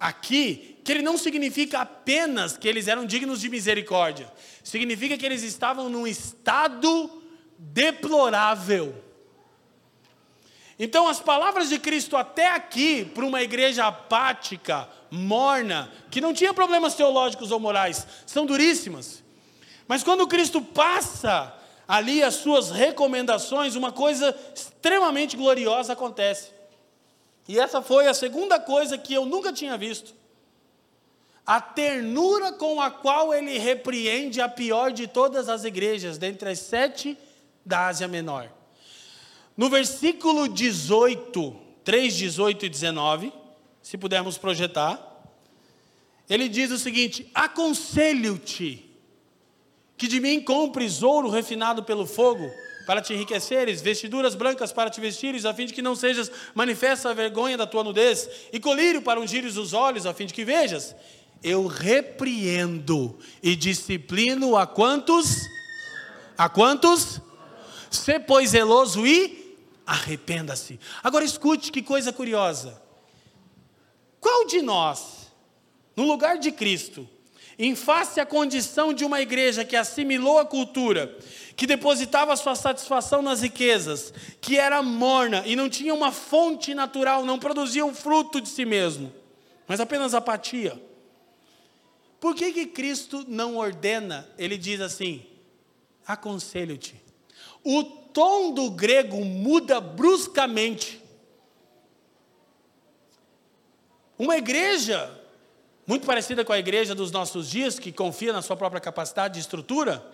[0.01, 4.33] aqui que ele não significa apenas que eles eram dignos de misericórdia,
[4.65, 7.23] significa que eles estavam num estado
[7.59, 9.12] deplorável.
[10.85, 16.53] Então, as palavras de Cristo até aqui, para uma igreja apática, morna, que não tinha
[16.53, 19.23] problemas teológicos ou morais, são duríssimas.
[19.87, 21.57] Mas quando Cristo passa
[21.87, 26.51] ali as suas recomendações, uma coisa extremamente gloriosa acontece.
[27.47, 30.13] E essa foi a segunda coisa que eu nunca tinha visto.
[31.47, 36.59] A ternura com a qual ele repreende a pior de todas as igrejas, dentre as
[36.59, 37.17] sete
[37.65, 38.51] da Ásia Menor.
[39.57, 43.33] No versículo 18, 3, 18 e 19,
[43.83, 45.01] se pudermos projetar,
[46.29, 48.89] ele diz o seguinte: Aconselho-te
[49.97, 52.51] que de mim compres ouro refinado pelo fogo,
[52.87, 57.11] para te enriqueceres, vestiduras brancas para te vestires, a fim de que não sejas manifesta
[57.11, 60.45] a vergonha da tua nudez, e colírio para ungires os olhos, a fim de que
[60.45, 60.97] vejas.
[61.43, 65.43] Eu repreendo e disciplino a quantos?
[66.39, 67.21] A quantos?
[67.91, 69.42] Sê, pois, zeloso e
[69.87, 70.79] arrependa-se.
[71.03, 72.81] Agora escute que coisa curiosa.
[74.21, 75.33] Qual de nós,
[75.97, 77.09] no lugar de Cristo,
[77.59, 81.17] em face à condição de uma igreja que assimilou a cultura,
[81.55, 87.25] que depositava sua satisfação nas riquezas, que era morna e não tinha uma fonte natural,
[87.25, 89.13] não produzia um fruto de si mesmo,
[89.67, 90.81] mas apenas apatia.
[92.19, 94.29] Por que, que Cristo não ordena?
[94.39, 95.27] Ele diz assim:
[96.07, 96.95] aconselho-te.
[97.65, 101.03] O tom do grego muda bruscamente.
[104.19, 105.11] Uma igreja,
[105.87, 109.41] muito parecida com a igreja dos nossos dias, que confia na sua própria capacidade de
[109.41, 110.05] estrutura,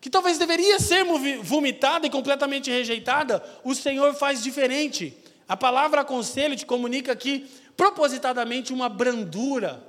[0.00, 1.02] que talvez deveria ser
[1.42, 5.16] vomitada e completamente rejeitada, o Senhor faz diferente.
[5.48, 9.82] A palavra aconselho te comunica aqui propositadamente uma brandura.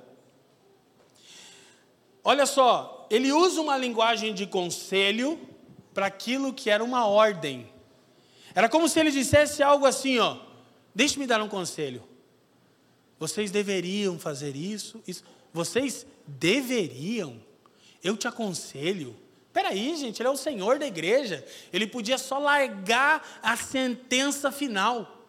[2.23, 5.39] Olha só, ele usa uma linguagem de conselho,
[5.95, 7.71] para aquilo que era uma ordem.
[8.53, 10.37] Era como se ele dissesse algo assim, ó,
[10.93, 12.03] deixe-me dar um conselho.
[13.17, 15.23] Vocês deveriam fazer isso, isso.
[15.53, 17.41] Vocês deveriam.
[18.03, 19.15] Eu te aconselho.
[19.53, 21.45] Peraí, gente, ele é o Senhor da igreja.
[21.71, 25.25] Ele podia só largar a sentença final.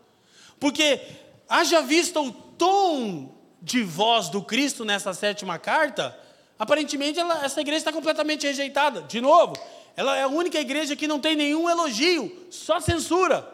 [0.58, 1.00] Porque,
[1.48, 6.18] haja visto o tom de voz do Cristo nessa sétima carta,
[6.58, 9.02] aparentemente ela, essa igreja está completamente rejeitada.
[9.02, 9.54] De novo,
[9.97, 13.51] ela é a única igreja que não tem nenhum elogio, só censura.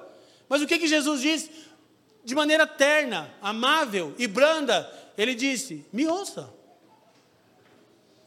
[0.49, 1.49] Mas o que, que Jesus diz?
[2.25, 6.53] De maneira terna, amável e branda, ele disse: Me ouça.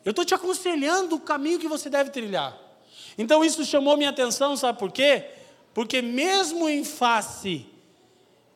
[0.03, 2.57] Eu estou te aconselhando o caminho que você deve trilhar.
[3.17, 5.25] Então isso chamou minha atenção, sabe por quê?
[5.73, 7.65] Porque mesmo em face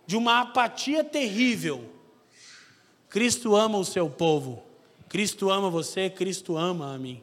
[0.05, 1.83] de uma apatia terrível,
[3.09, 4.63] Cristo ama o seu povo.
[5.09, 7.21] Cristo ama você, Cristo ama a mim.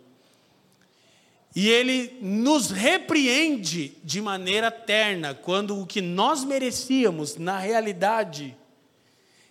[1.56, 8.54] E ele nos repreende de maneira terna, quando o que nós merecíamos, na realidade,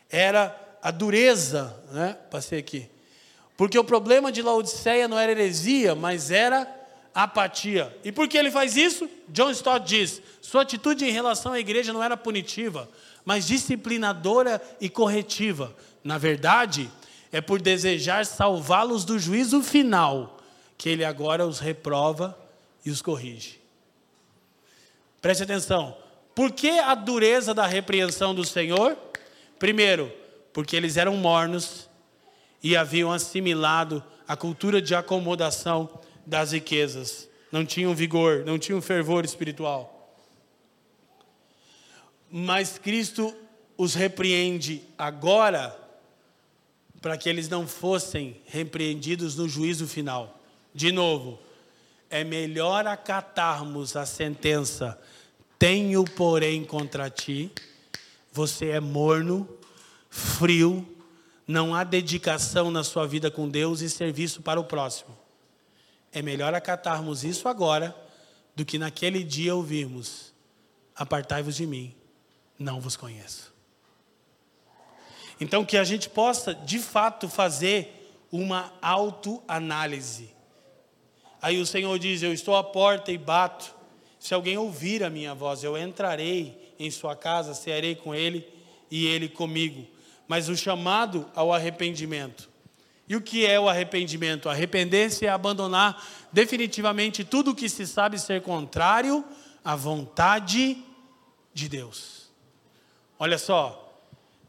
[0.07, 2.15] era a dureza, né?
[2.29, 2.87] Passei aqui.
[3.57, 6.71] Porque o problema de Laodiceia não era heresia, mas era
[7.11, 7.97] apatia.
[8.03, 9.09] E por que ele faz isso?
[9.29, 12.87] John Stott diz: sua atitude em relação à igreja não era punitiva,
[13.25, 15.75] mas disciplinadora e corretiva.
[16.03, 16.87] Na verdade,
[17.31, 20.35] é por desejar salvá-los do juízo final
[20.77, 22.37] que ele agora os reprova
[22.85, 23.59] e os corrige.
[25.21, 25.97] Preste atenção.
[26.35, 28.97] Por que a dureza da repreensão do Senhor?
[29.57, 30.11] Primeiro,
[30.53, 31.89] porque eles eram mornos
[32.61, 35.89] e haviam assimilado a cultura de acomodação
[36.25, 37.29] das riquezas.
[37.51, 40.13] Não tinham vigor, não tinham fervor espiritual.
[42.29, 43.35] Mas Cristo
[43.77, 45.75] os repreende agora
[47.01, 50.41] para que eles não fossem repreendidos no juízo final.
[50.75, 51.39] De novo,
[52.09, 54.99] é melhor acatarmos a sentença:
[55.57, 57.49] tenho, porém, contra ti,
[58.29, 59.47] você é morno,
[60.09, 60.85] frio,
[61.47, 65.17] não há dedicação na sua vida com Deus e serviço para o próximo.
[66.11, 67.95] É melhor acatarmos isso agora
[68.53, 70.33] do que naquele dia ouvirmos:
[70.93, 71.95] apartai-vos de mim,
[72.59, 73.53] não vos conheço.
[75.39, 80.35] Então, que a gente possa, de fato, fazer uma autoanálise.
[81.41, 83.73] Aí o Senhor diz: Eu estou à porta e bato.
[84.19, 88.47] Se alguém ouvir a minha voz, eu entrarei em sua casa, cearei com ele
[88.89, 89.85] e ele comigo.
[90.27, 92.49] Mas o chamado ao arrependimento.
[93.07, 94.49] E o que é o arrependimento?
[94.49, 99.23] Arrepender-se é abandonar definitivamente tudo o que se sabe ser contrário
[99.63, 100.83] à vontade
[101.53, 102.31] de Deus.
[103.19, 104.01] Olha só,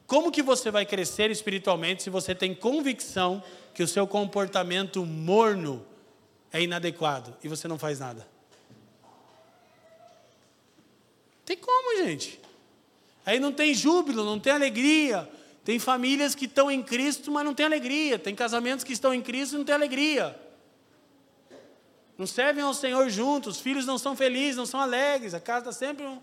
[0.07, 3.43] como que você vai crescer espiritualmente se você tem convicção
[3.75, 5.85] que o seu comportamento morno
[6.53, 8.27] é inadequado e você não faz nada?
[11.45, 12.41] Tem como, gente?
[13.25, 15.31] Aí não tem júbilo, não tem alegria.
[15.65, 18.19] Tem famílias que estão em Cristo, mas não tem alegria.
[18.19, 20.39] Tem casamentos que estão em Cristo e não tem alegria.
[22.17, 25.35] Não servem ao Senhor juntos, os filhos não são felizes, não são alegres.
[25.35, 26.21] A casa está sempre um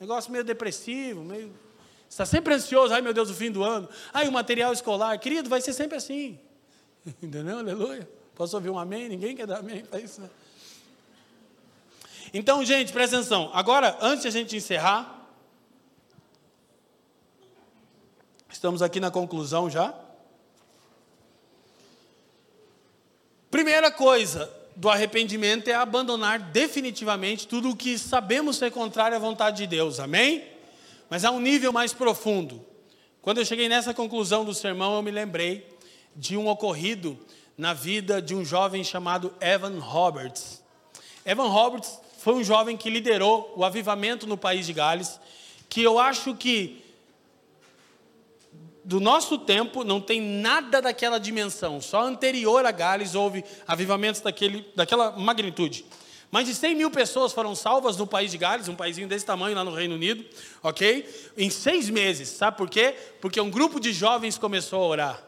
[0.00, 1.54] negócio meio depressivo, meio
[2.08, 3.88] Está sempre ansioso, ai meu Deus, o fim do ano.
[4.12, 5.18] Ai, o material escolar.
[5.18, 6.38] Querido, vai ser sempre assim.
[7.22, 7.58] Entendeu?
[7.58, 8.08] Aleluia.
[8.36, 9.08] Posso ouvir um amém?
[9.08, 10.20] Ninguém quer dar amém para isso.
[10.20, 10.28] Né?
[12.34, 13.50] Então, gente, presta atenção.
[13.54, 15.26] Agora, antes de a gente encerrar,
[18.50, 19.94] estamos aqui na conclusão já.
[23.50, 29.56] Primeira coisa do arrependimento é abandonar definitivamente tudo o que sabemos ser contrário à vontade
[29.56, 29.98] de Deus.
[29.98, 30.44] Amém?
[31.08, 32.62] Mas há um nível mais profundo.
[33.22, 35.66] Quando eu cheguei nessa conclusão do sermão, eu me lembrei
[36.14, 37.18] de um ocorrido
[37.56, 40.62] na vida de um jovem chamado Evan Roberts.
[41.24, 45.18] Evan Roberts foi um jovem que liderou o avivamento no país de Gales,
[45.68, 46.84] que eu acho que
[48.84, 51.80] do nosso tempo não tem nada daquela dimensão.
[51.80, 55.84] Só anterior a Gales houve avivamentos daquele, daquela magnitude.
[56.30, 59.56] Mais de 100 mil pessoas foram salvas no país de Gales, um país desse tamanho
[59.56, 60.24] lá no Reino Unido,
[60.62, 61.32] ok?
[61.36, 62.28] Em seis meses.
[62.28, 62.94] Sabe por quê?
[63.20, 65.22] Porque um grupo de jovens começou a orar.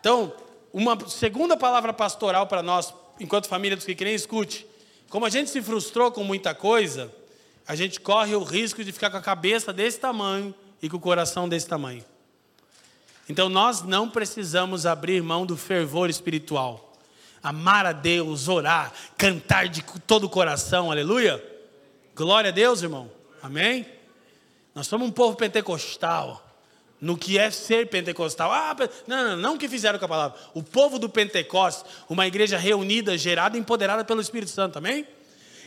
[0.00, 0.32] Então,
[0.72, 4.66] uma segunda palavra pastoral para nós, enquanto família dos que querem, escute.
[5.08, 7.12] Como a gente se frustrou com muita coisa,
[7.66, 11.00] a gente corre o risco de ficar com a cabeça desse tamanho e com o
[11.00, 12.04] coração desse tamanho.
[13.28, 16.88] Então, nós não precisamos abrir mão do fervor espiritual
[17.42, 21.42] amar a Deus, orar, cantar de todo o coração, aleluia.
[22.14, 23.10] Glória a Deus, irmão,
[23.42, 23.86] amém?
[24.74, 26.47] Nós somos um povo pentecostal,
[27.00, 28.52] no que é ser pentecostal.
[28.52, 28.76] Ah,
[29.06, 30.38] não, não, não que fizeram com a palavra.
[30.54, 35.06] O povo do Pentecostes, uma igreja reunida, gerada e empoderada pelo Espírito Santo, amém?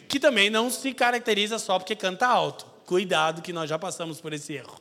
[0.07, 2.65] Que também não se caracteriza só porque canta alto.
[2.85, 4.77] Cuidado, que nós já passamos por esse erro.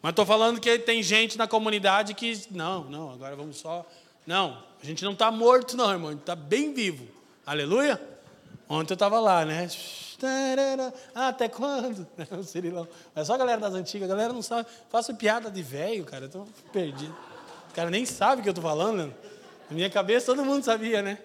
[0.00, 2.42] Mas estou falando que tem gente na comunidade que.
[2.50, 3.86] Não, não, agora vamos só.
[4.26, 6.08] Não, a gente não está morto, não, irmão.
[6.08, 7.06] A gente está bem vivo.
[7.46, 8.00] Aleluia?
[8.68, 9.68] Ontem eu estava lá, né?
[11.14, 12.06] Ah, até quando?
[12.38, 12.86] O Cirilão.
[13.14, 14.08] É só a galera das antigas.
[14.08, 14.68] A galera não sabe.
[14.90, 16.26] Faço piada de velho, cara.
[16.26, 17.14] Estou perdido.
[17.70, 19.06] O cara nem sabe o que eu estou falando.
[19.06, 19.14] Né?
[19.70, 21.18] Na minha cabeça todo mundo sabia, né?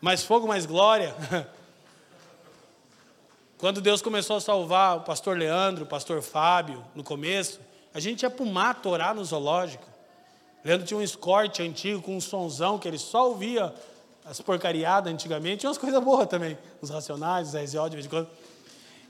[0.00, 1.14] Mais fogo, mais glória.
[3.58, 7.58] Quando Deus começou a salvar o pastor Leandro, o pastor Fábio, no começo,
[7.94, 9.86] a gente ia para o mato orar no zoológico.
[10.62, 13.72] Leandro tinha um escorte antigo com um sonzão que ele só ouvia
[14.26, 15.60] as porcariadas antigamente.
[15.60, 18.28] Tinha umas coisas boas também, os racionais, os RZO de vez em quando.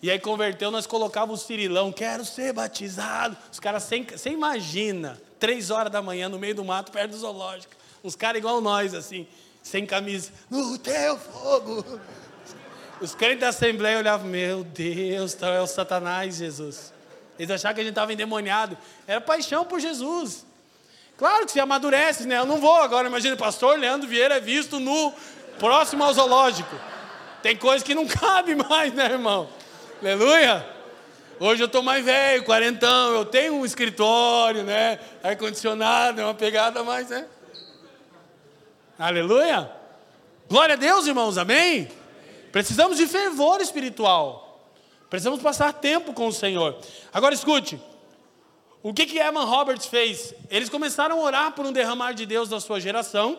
[0.03, 3.37] E aí converteu, nós colocávamos o cirilão, quero ser batizado.
[3.51, 7.75] Os caras, você imagina, três horas da manhã no meio do mato, perto do zoológico.
[8.05, 9.27] Uns caras igual nós, assim,
[9.63, 10.31] sem camisa.
[10.51, 11.85] No teu fogo.
[13.01, 16.93] Os crentes da Assembleia olhavam, meu Deus, então é o Satanás, Jesus.
[17.39, 18.77] Eles achavam que a gente estava endemoniado.
[19.07, 20.46] Era paixão por Jesus.
[21.17, 22.39] Claro que se amadurece, né?
[22.39, 25.13] Eu não vou agora, imagina, o pastor Leandro Vieira é visto no
[25.59, 26.77] próximo ao zoológico.
[27.43, 29.49] Tem coisa que não cabe mais, né, irmão?
[30.01, 30.75] Aleluia!
[31.39, 34.99] Hoje eu estou mais velho, quarentão, eu tenho um escritório, né?
[35.23, 37.27] Ar-condicionado, é uma pegada mais, né?
[38.99, 39.71] Aleluia!
[40.49, 41.91] Glória a Deus, irmãos, amém?
[42.53, 44.71] Precisamos de fervor espiritual.
[45.11, 46.79] Precisamos passar tempo com o Senhor.
[47.13, 47.81] Agora escute.
[48.87, 50.33] O que que Evan Roberts fez?
[50.49, 53.37] Eles começaram a orar por um derramar de Deus da sua geração.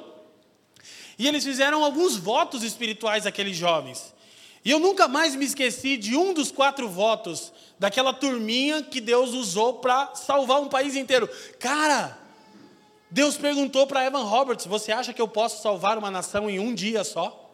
[1.18, 4.14] E eles fizeram alguns votos espirituais àqueles jovens.
[4.66, 9.30] E eu nunca mais me esqueci de um dos quatro votos daquela turminha que Deus
[9.30, 11.30] usou para salvar um país inteiro.
[11.58, 12.20] Cara,
[13.10, 16.76] Deus perguntou para Evan Roberts: Você acha que eu posso salvar uma nação em um
[16.76, 17.50] dia só?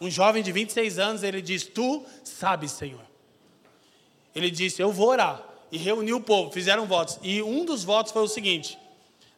[0.00, 3.06] Um jovem de 26 anos, ele diz: Tu sabes, Senhor.
[4.34, 5.49] Ele disse: Eu vou orar.
[5.70, 7.18] E reuniu o povo, fizeram votos.
[7.22, 8.78] E um dos votos foi o seguinte: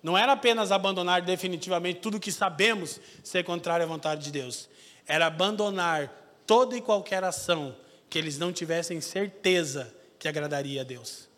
[0.03, 4.69] não era apenas abandonar definitivamente tudo que sabemos ser contrário à vontade de Deus,
[5.07, 7.77] era abandonar toda e qualquer ação
[8.11, 11.29] que eles não tivessem certeza que agradaria a Deus.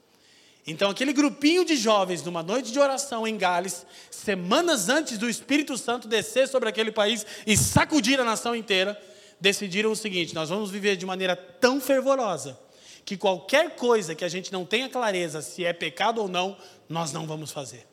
[0.66, 5.76] Então, aquele grupinho de jovens, numa noite de oração em Gales, semanas antes do Espírito
[5.76, 8.98] Santo descer sobre aquele país e sacudir a nação inteira,
[9.38, 12.63] decidiram o seguinte: nós vamos viver de maneira tão fervorosa
[13.04, 16.56] que qualquer coisa que a gente não tenha clareza se é pecado ou não,
[16.88, 17.86] nós não vamos fazer.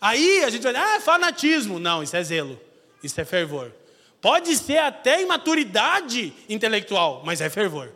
[0.00, 1.78] Aí a gente vai ah, é fanatismo.
[1.78, 2.60] Não, isso é zelo,
[3.02, 3.72] isso é fervor.
[4.20, 7.92] Pode ser até imaturidade intelectual, mas é fervor.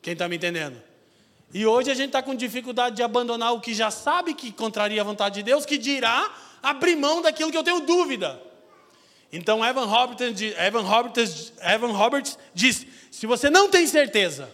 [0.00, 0.80] Quem está me entendendo?
[1.54, 5.00] E hoje a gente está com dificuldade de abandonar o que já sabe que contraria
[5.00, 8.40] a vontade de Deus, que dirá abrir mão daquilo que eu tenho dúvida.
[9.32, 14.50] Então Evan Roberts, Evan Roberts, Evan Roberts diz: se você não tem certeza,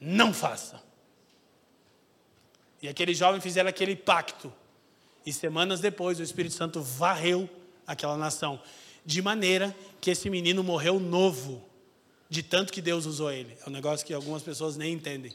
[0.00, 0.80] não faça.
[2.80, 4.54] E aqueles jovens fizeram aquele pacto.
[5.26, 7.50] E semanas depois o Espírito Santo varreu
[7.84, 8.62] aquela nação.
[9.04, 11.60] De maneira que esse menino morreu novo,
[12.30, 13.58] de tanto que Deus usou ele.
[13.66, 15.34] É um negócio que algumas pessoas nem entendem.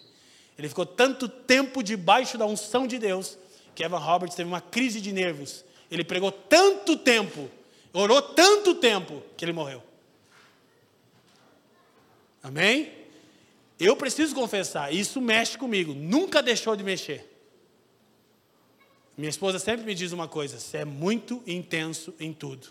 [0.58, 3.38] Ele ficou tanto tempo debaixo da unção de Deus
[3.76, 5.66] que Evan Roberts teve uma crise de nervos.
[5.92, 7.52] Ele pregou tanto tempo,
[7.92, 9.84] orou tanto tempo que ele morreu.
[12.44, 12.92] Amém?
[13.80, 17.30] Eu preciso confessar, isso mexe comigo, nunca deixou de mexer.
[19.18, 22.68] Minha esposa sempre me diz uma coisa: você é muito intenso em tudo.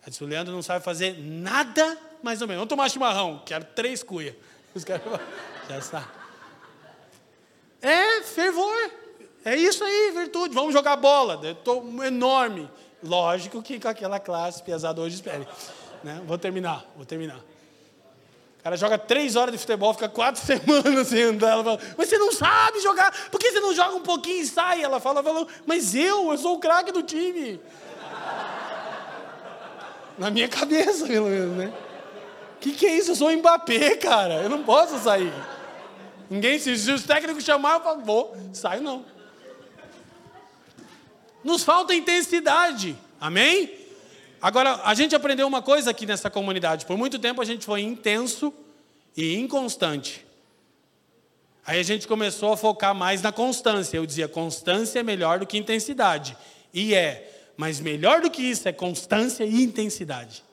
[0.00, 2.60] Ela disse: o Leandro não sabe fazer nada mais ou menos.
[2.60, 4.34] Vamos tomar chimarrão, quero três cuias.
[5.68, 6.12] Já está.
[7.82, 8.90] É fervor.
[9.44, 10.54] É isso aí, virtude.
[10.54, 11.40] Vamos jogar bola.
[11.48, 12.68] Estou enorme.
[13.02, 15.46] Lógico que com aquela classe pesada hoje espere.
[16.02, 16.22] Né?
[16.26, 17.40] Vou terminar, vou terminar.
[18.66, 21.52] Cara joga três horas de futebol, fica quatro semanas sem andar.
[21.52, 24.44] Ela fala, mas você não sabe jogar, por que você não joga um pouquinho e
[24.44, 24.82] sai?
[24.82, 27.60] Ela fala, fala mas eu, eu sou o craque do time.
[30.18, 31.72] Na minha cabeça, pelo menos, né?
[32.56, 33.12] O que, que é isso?
[33.12, 34.42] Eu sou o Mbappé, cara.
[34.42, 35.32] Eu não posso sair.
[36.28, 39.04] Ninguém, se, se os técnicos chamarem, eu falo, vou, saio não.
[41.44, 43.85] Nos falta intensidade, amém?
[44.40, 46.86] Agora, a gente aprendeu uma coisa aqui nessa comunidade.
[46.86, 48.52] Por muito tempo a gente foi intenso
[49.16, 50.24] e inconstante.
[51.66, 53.96] Aí a gente começou a focar mais na constância.
[53.96, 56.36] Eu dizia, constância é melhor do que intensidade.
[56.72, 60.44] E é, mas melhor do que isso é constância e intensidade.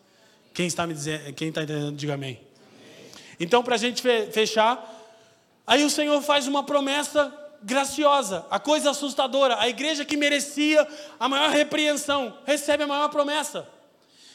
[0.54, 2.40] Quem está me dizendo, quem está entendendo, diga amém.
[3.40, 4.94] Então, para a gente fechar,
[5.66, 9.60] Aí o Senhor faz uma promessa graciosa, a coisa assustadora.
[9.60, 10.88] A igreja que merecia
[11.20, 13.68] a maior repreensão recebe a maior promessa.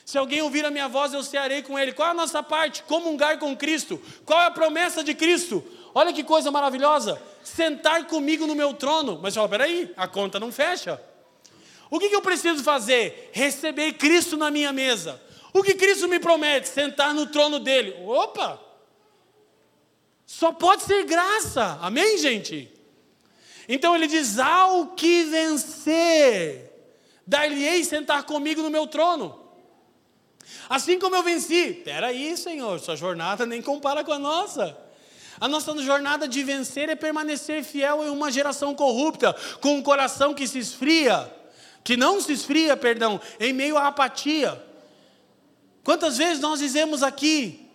[0.05, 1.93] Se alguém ouvir a minha voz, eu cearei com ele.
[1.93, 2.83] Qual é a nossa parte?
[2.85, 4.01] Comungar com Cristo.
[4.25, 5.63] Qual é a promessa de Cristo?
[5.95, 7.21] Olha que coisa maravilhosa.
[7.45, 9.19] Sentar comigo no meu trono.
[9.23, 10.99] Mas fala, peraí, a conta não fecha.
[11.91, 13.31] O que, que eu preciso fazer?
[13.33, 15.21] Receber Cristo na minha mesa.
[15.53, 16.69] O que Cristo me promete?
[16.69, 17.95] Sentar no trono dele.
[18.07, 18.59] Opa!
[20.27, 21.79] Só pode ser graça.
[21.83, 22.78] Amém, gente?
[23.69, 26.73] Então ele diz: Ao que vencer,
[27.27, 29.39] dar-lhe-ei sentar comigo no meu trono.
[30.69, 31.73] Assim como eu venci.
[31.85, 34.77] Peraí, Senhor, sua jornada nem compara com a nossa.
[35.41, 40.35] A nossa jornada de vencer é permanecer fiel em uma geração corrupta, com um coração
[40.35, 41.33] que se esfria,
[41.85, 44.61] que não se esfria, perdão, em meio à apatia.
[45.85, 47.71] Quantas vezes nós dizemos aqui,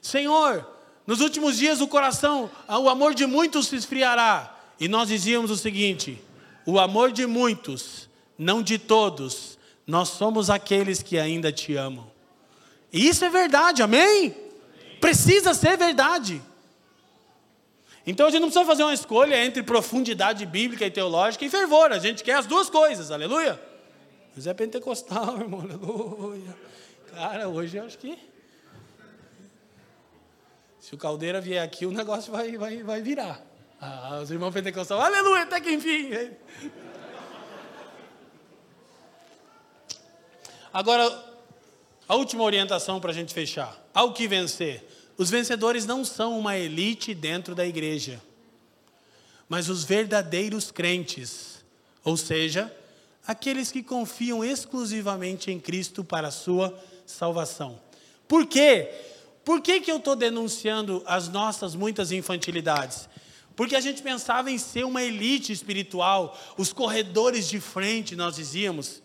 [0.00, 0.66] Senhor,
[1.06, 4.56] nos últimos dias o coração, o amor de muitos se esfriará.
[4.80, 6.18] E nós dizíamos o seguinte:
[6.64, 8.08] o amor de muitos,
[8.38, 12.10] não de todos, nós somos aqueles que ainda te amam.
[12.90, 14.34] E isso é verdade, amém?
[15.00, 16.42] Precisa ser verdade.
[18.06, 21.92] Então a gente não precisa fazer uma escolha entre profundidade bíblica e teológica e fervor,
[21.92, 23.60] a gente quer as duas coisas, aleluia.
[24.34, 26.56] Mas é pentecostal, irmão, aleluia.
[27.12, 28.16] Cara, hoje eu acho que
[30.78, 33.49] Se o caldeira vier aqui, o negócio vai, vai, vai virar.
[33.80, 36.10] Ah, os irmãos pentecostais, aleluia, até que enfim.
[40.70, 41.24] Agora,
[42.06, 43.74] a última orientação para a gente fechar.
[43.94, 44.84] Ao que vencer?
[45.16, 48.20] Os vencedores não são uma elite dentro da igreja,
[49.48, 51.64] mas os verdadeiros crentes,
[52.04, 52.74] ou seja,
[53.26, 57.80] aqueles que confiam exclusivamente em Cristo para a sua salvação.
[58.28, 58.90] Por quê?
[59.44, 63.08] Por que, que eu estou denunciando as nossas muitas infantilidades?
[63.56, 69.02] Porque a gente pensava em ser uma elite espiritual, os corredores de frente, nós dizíamos.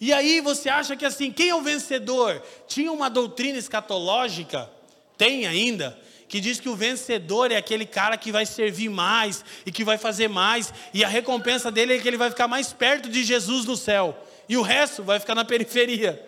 [0.00, 2.42] E aí você acha que assim, quem é o vencedor?
[2.66, 4.70] Tinha uma doutrina escatológica,
[5.16, 5.96] tem ainda,
[6.28, 9.98] que diz que o vencedor é aquele cara que vai servir mais e que vai
[9.98, 13.66] fazer mais, e a recompensa dele é que ele vai ficar mais perto de Jesus
[13.66, 14.18] no céu,
[14.48, 16.26] e o resto vai ficar na periferia.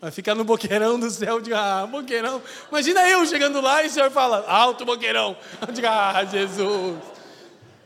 [0.00, 2.42] Vai ficar no boqueirão do céu de ah, boqueirão.
[2.70, 5.36] Imagina eu chegando lá e o senhor fala, alto boqueirão.
[5.60, 6.96] Eu digo, ah, Jesus.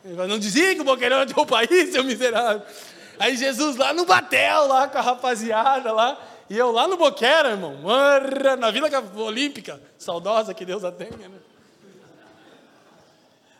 [0.05, 2.63] Ele vai, não dizia que o boqueirão é teu país, seu miserável.
[3.19, 6.17] Aí Jesus lá no batel, lá com a rapaziada lá.
[6.49, 7.79] E eu lá no Boquera, irmão.
[8.59, 9.81] Na Vila Olímpica.
[9.99, 11.39] Saudosa que Deus a tenha, né?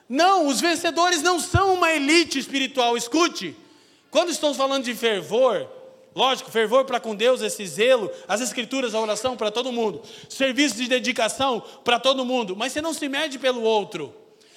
[0.09, 2.97] Não, os vencedores não são uma elite espiritual.
[2.97, 3.57] Escute.
[4.11, 5.67] Quando estamos falando de fervor,
[6.15, 10.77] lógico, fervor para com Deus, esse zelo, as escrituras, a oração para todo mundo, serviço
[10.77, 14.15] de dedicação para todo mundo, mas você não se mede pelo outro.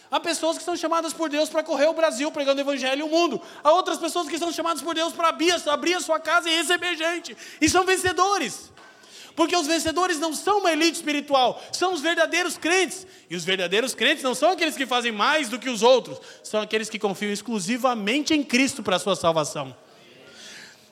[0.10, 3.04] Há pessoas que são chamadas por Deus para correr o Brasil pregando o Evangelho e
[3.04, 3.42] o mundo.
[3.62, 6.56] Há outras pessoas que são chamadas por Deus para abrir, abrir a sua casa e
[6.56, 7.36] receber gente.
[7.60, 8.72] E são vencedores.
[9.36, 13.06] Porque os vencedores não são uma elite espiritual, são os verdadeiros crentes.
[13.30, 16.60] E os verdadeiros crentes não são aqueles que fazem mais do que os outros, são
[16.60, 19.76] aqueles que confiam exclusivamente em Cristo para a sua salvação.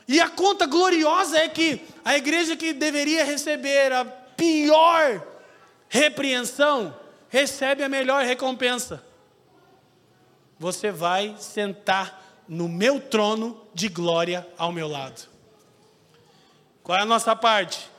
[0.07, 5.25] E a conta gloriosa é que a igreja que deveria receber a pior
[5.89, 6.95] repreensão
[7.29, 9.03] recebe a melhor recompensa.
[10.59, 15.27] Você vai sentar no meu trono de glória ao meu lado.
[16.83, 17.89] Qual é a nossa parte?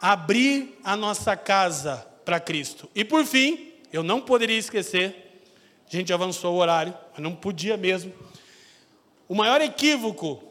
[0.00, 2.88] Abrir a nossa casa para Cristo.
[2.94, 5.42] E por fim, eu não poderia esquecer,
[5.90, 8.12] a gente avançou o horário, mas não podia mesmo.
[9.26, 10.42] O maior equívoco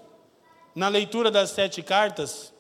[0.76, 2.54] na leitura das sete cartas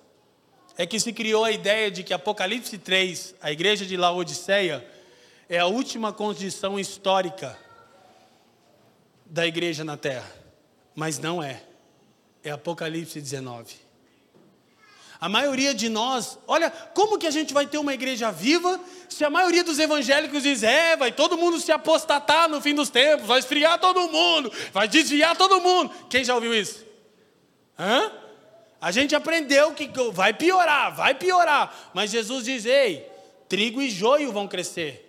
[0.78, 4.86] é que se criou a ideia de que Apocalipse 3, a igreja de Laodiceia,
[5.50, 7.58] é a última condição histórica
[9.26, 10.32] da igreja na terra.
[10.96, 11.62] Mas não é.
[12.42, 13.86] É Apocalipse 19.
[15.20, 18.80] A maioria de nós, olha, como que a gente vai ter uma igreja viva
[19.10, 22.90] se a maioria dos evangélicos diz, é, vai todo mundo se apostatar no fim dos
[22.90, 25.92] tempos, vai esfriar todo mundo, vai desviar todo mundo.
[26.10, 26.85] Quem já ouviu isso?
[27.78, 28.12] Hã?
[28.80, 31.92] A gente aprendeu que vai piorar, vai piorar.
[31.94, 33.08] Mas Jesus diz, ei,
[33.50, 35.02] trigo e joio vão crescer.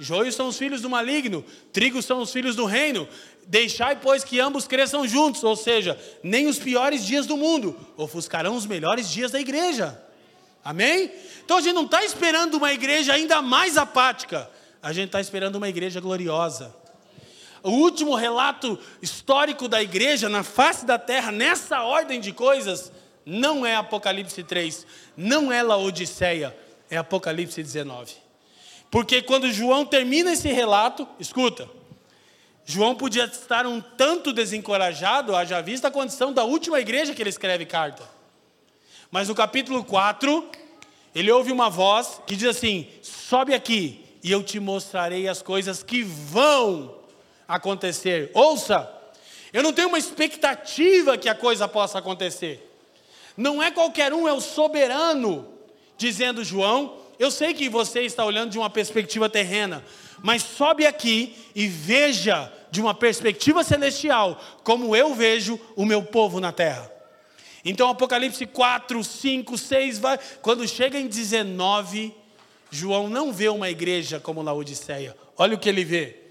[0.00, 3.08] Joio são os filhos do maligno, trigo são os filhos do reino.
[3.46, 8.54] Deixai, pois, que ambos cresçam juntos, ou seja, nem os piores dias do mundo ofuscarão
[8.54, 10.00] os melhores dias da igreja.
[10.62, 11.10] Amém?
[11.44, 14.48] Então a gente não está esperando uma igreja ainda mais apática,
[14.82, 16.74] a gente está esperando uma igreja gloriosa.
[17.62, 22.92] O último relato histórico da igreja na face da terra, nessa ordem de coisas,
[23.26, 24.86] não é Apocalipse 3,
[25.16, 26.56] não é Laodiceia,
[26.90, 28.14] é Apocalipse 19.
[28.90, 31.68] Porque quando João termina esse relato, escuta,
[32.64, 37.30] João podia estar um tanto desencorajado, haja vista a condição da última igreja que ele
[37.30, 38.02] escreve carta.
[39.10, 40.50] Mas no capítulo 4,
[41.14, 45.82] ele ouve uma voz que diz assim: sobe aqui e eu te mostrarei as coisas
[45.82, 46.97] que vão
[47.48, 48.30] acontecer.
[48.34, 48.88] Ouça,
[49.52, 52.64] eu não tenho uma expectativa que a coisa possa acontecer.
[53.36, 55.48] Não é qualquer um, é o soberano,
[55.96, 59.84] dizendo João, eu sei que você está olhando de uma perspectiva terrena,
[60.22, 66.40] mas sobe aqui e veja de uma perspectiva celestial como eu vejo o meu povo
[66.40, 66.92] na terra.
[67.64, 72.14] Então, Apocalipse 4, 5, 6, vai, quando chega em 19,
[72.70, 75.16] João não vê uma igreja como Laodiceia.
[75.36, 76.27] Olha o que ele vê.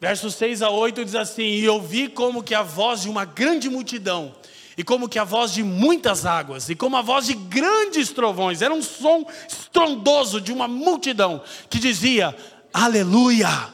[0.00, 3.68] Versos 6 a 8 diz assim: E ouvi como que a voz de uma grande
[3.68, 4.34] multidão,
[4.74, 8.62] e como que a voz de muitas águas, e como a voz de grandes trovões,
[8.62, 12.34] era um som estrondoso de uma multidão que dizia:
[12.72, 13.68] Aleluia!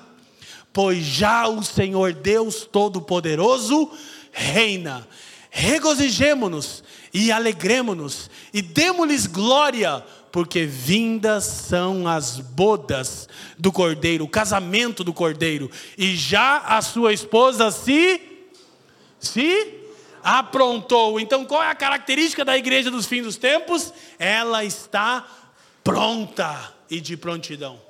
[0.73, 3.89] Pois já o Senhor Deus Todo-Poderoso
[4.33, 5.07] reina.
[5.49, 6.83] Regozijemo-nos
[7.15, 10.05] e alegremo-nos e demos-lhes glória,
[10.37, 13.27] porque vindas são as bodas
[13.57, 18.21] do cordeiro, o casamento do cordeiro, e já a sua esposa se
[19.19, 19.81] se
[20.23, 21.19] aprontou.
[21.19, 23.95] Então, qual é a característica da igreja dos fins dos tempos?
[24.19, 25.27] Ela está
[25.83, 27.81] pronta e de prontidão.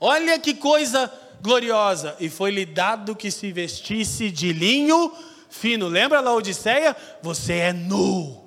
[0.00, 1.12] Olha que coisa
[1.42, 2.16] gloriosa.
[2.18, 5.12] E foi-lhe dado que se vestisse de linho
[5.50, 5.86] fino.
[5.86, 6.96] Lembra lá Odisseia?
[7.20, 8.41] Você é nu.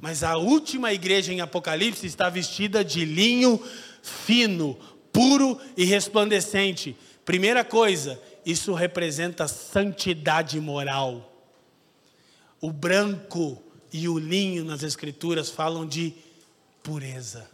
[0.00, 3.60] Mas a última igreja em Apocalipse está vestida de linho
[4.02, 4.78] fino,
[5.12, 6.96] puro e resplandecente.
[7.24, 11.34] Primeira coisa, isso representa santidade moral.
[12.60, 13.62] O branco
[13.92, 16.14] e o linho nas Escrituras falam de
[16.82, 17.50] pureza.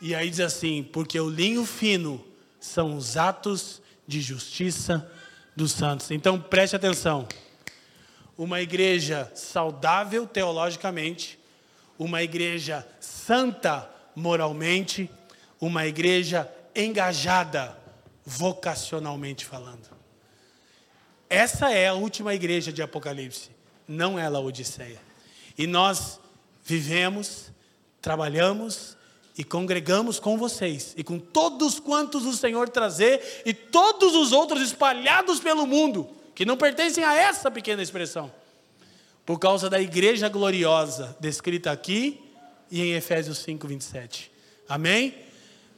[0.00, 2.24] E aí diz assim: porque o linho fino
[2.60, 5.10] são os atos de justiça
[5.56, 6.10] dos santos.
[6.10, 7.26] Então preste atenção.
[8.36, 11.38] Uma igreja saudável teologicamente,
[11.98, 15.10] uma igreja santa moralmente,
[15.60, 17.76] uma igreja engajada
[18.24, 19.88] vocacionalmente falando.
[21.28, 23.50] Essa é a última igreja de Apocalipse,
[23.86, 25.00] não é a Odisseia.
[25.56, 26.20] E nós
[26.64, 27.50] vivemos,
[28.00, 28.96] trabalhamos
[29.36, 34.62] e congregamos com vocês e com todos quantos o Senhor trazer e todos os outros
[34.62, 38.32] espalhados pelo mundo que não pertencem a essa pequena expressão.
[39.24, 42.20] Por causa da igreja gloriosa descrita aqui
[42.70, 44.30] e em Efésios 5, 27.
[44.68, 45.14] Amém?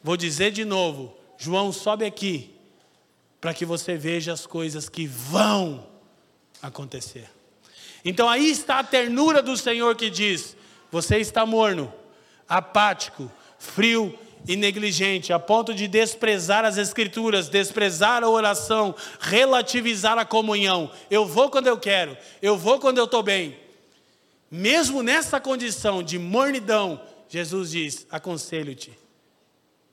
[0.02, 1.16] Vou dizer de novo.
[1.38, 2.54] João, sobe aqui
[3.40, 5.86] para que você veja as coisas que vão
[6.62, 7.28] acontecer.
[8.04, 10.56] Então aí está a ternura do Senhor que diz:
[10.90, 11.92] Você está morno,
[12.48, 14.16] apático, frio
[14.46, 20.90] e negligente, a ponto de desprezar as Escrituras, desprezar a oração, relativizar a comunhão.
[21.10, 23.58] Eu vou quando eu quero, eu vou quando eu estou bem.
[24.50, 28.96] Mesmo nessa condição de mornidão, Jesus diz: Aconselho-te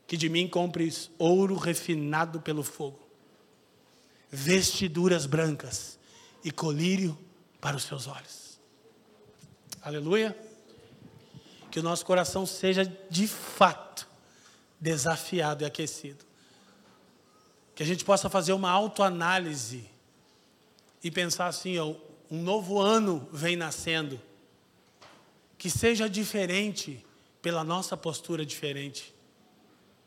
[0.05, 2.99] que de mim compres ouro refinado pelo fogo,
[4.29, 5.97] vestiduras brancas
[6.43, 7.17] e colírio
[7.59, 8.59] para os seus olhos.
[9.81, 10.37] Aleluia
[11.71, 13.92] que o nosso coração seja de fato
[14.83, 16.25] desafiado e aquecido.
[17.73, 19.89] Que a gente possa fazer uma autoanálise
[21.01, 21.95] e pensar assim: ó,
[22.29, 24.21] um novo ano vem nascendo.
[25.57, 27.03] Que seja diferente
[27.41, 29.15] pela nossa postura diferente.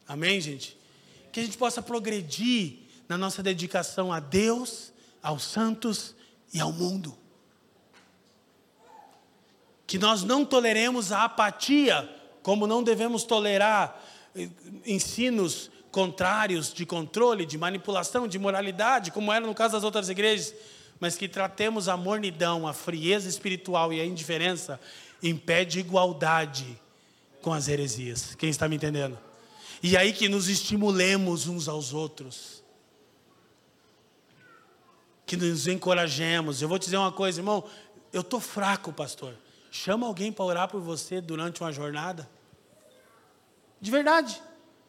[0.07, 0.77] Amém, gente?
[1.33, 4.93] Que a gente possa progredir na nossa dedicação a Deus,
[5.23, 6.15] aos santos
[6.53, 7.17] e ao mundo
[9.87, 12.11] que nós não toleremos a apatia,
[12.43, 14.03] como não devemos tolerar
[14.85, 20.55] ensinos contrários de controle, de manipulação, de moralidade, como era no caso das outras igrejas,
[21.01, 24.81] mas que tratemos a mornidão, a frieza espiritual e a indiferença
[25.23, 26.79] em pé de igualdade
[27.41, 28.35] com as heresias.
[28.35, 29.19] Quem está me entendendo?
[29.83, 32.63] E aí que nos estimulemos uns aos outros.
[35.25, 36.63] Que nos encorajemos.
[36.63, 37.65] Eu vou te dizer uma coisa, irmão,
[38.13, 39.35] eu estou fraco, pastor.
[39.71, 42.29] Chama alguém para orar por você durante uma jornada.
[43.81, 44.43] De verdade.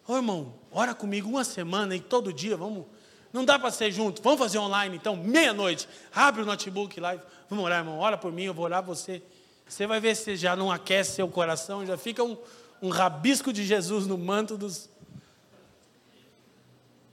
[0.08, 2.86] Ô irmão, ora comigo uma semana e todo dia, vamos.
[3.34, 4.22] Não dá para ser junto.
[4.22, 5.88] Vamos fazer online então, meia-noite.
[6.14, 7.22] Abre o notebook lá.
[7.50, 8.00] Vamos orar, irmão.
[8.00, 9.22] Ora por mim, eu vou orar por você.
[9.68, 12.38] Você vai ver se já não aquece seu coração, já fica um,
[12.82, 14.90] um rabisco de Jesus no manto dos.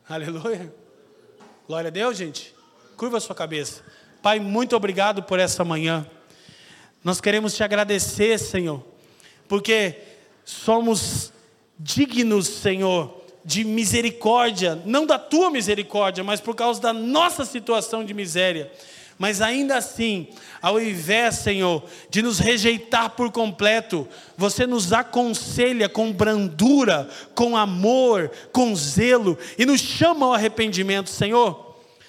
[0.09, 0.73] Aleluia.
[1.67, 2.55] Glória a Deus, gente.
[2.97, 3.83] Curva a sua cabeça.
[4.23, 6.09] Pai, muito obrigado por essa manhã.
[7.03, 8.83] Nós queremos te agradecer, Senhor,
[9.49, 10.01] porque
[10.45, 11.34] somos
[11.79, 18.15] dignos, Senhor, de misericórdia, não da tua misericórdia, mas por causa da nossa situação de
[18.15, 18.71] miséria.
[19.19, 20.29] Mas ainda assim,
[20.61, 28.31] ao invés, Senhor, de nos rejeitar por completo, você nos aconselha com brandura, com amor,
[28.51, 31.65] com zelo e nos chama ao arrependimento, Senhor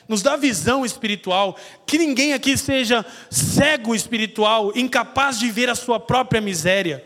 [0.07, 5.99] nos dá visão espiritual, que ninguém aqui seja cego espiritual, incapaz de ver a sua
[5.99, 7.03] própria miséria.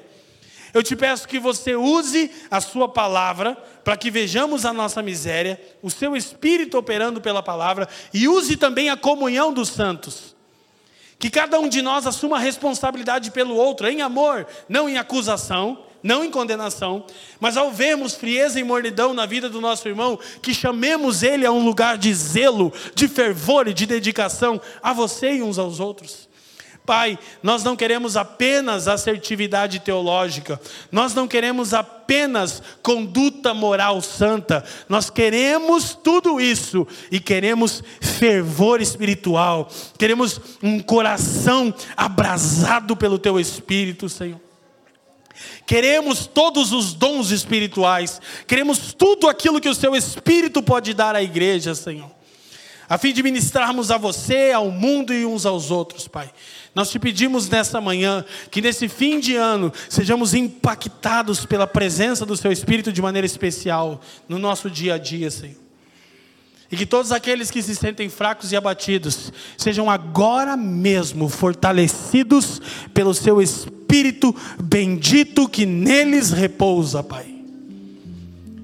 [0.73, 5.59] Eu te peço que você use a sua palavra para que vejamos a nossa miséria,
[5.81, 10.35] o seu espírito operando pela palavra e use também a comunhão dos santos.
[11.17, 15.83] Que cada um de nós assuma a responsabilidade pelo outro, em amor, não em acusação,
[16.01, 17.05] não em condenação,
[17.41, 21.51] mas ao vermos frieza e mornidão na vida do nosso irmão, que chamemos ele a
[21.51, 26.28] um lugar de zelo, de fervor e de dedicação a você e uns aos outros.
[26.89, 30.59] Pai, nós não queremos apenas assertividade teológica,
[30.91, 39.69] nós não queremos apenas conduta moral santa, nós queremos tudo isso e queremos fervor espiritual,
[39.99, 44.41] queremos um coração abrasado pelo Teu Espírito, Senhor.
[45.67, 51.21] Queremos todos os dons espirituais, queremos tudo aquilo que o seu Espírito pode dar à
[51.21, 52.09] igreja, Senhor,
[52.89, 56.31] a fim de ministrarmos a você, ao mundo e uns aos outros, Pai.
[56.75, 62.37] Nós te pedimos nessa manhã que nesse fim de ano sejamos impactados pela presença do
[62.37, 65.69] Seu Espírito de maneira especial no nosso dia a dia, Senhor.
[66.71, 72.61] E que todos aqueles que se sentem fracos e abatidos sejam agora mesmo fortalecidos
[72.93, 77.35] pelo Seu Espírito bendito que neles repousa, Pai.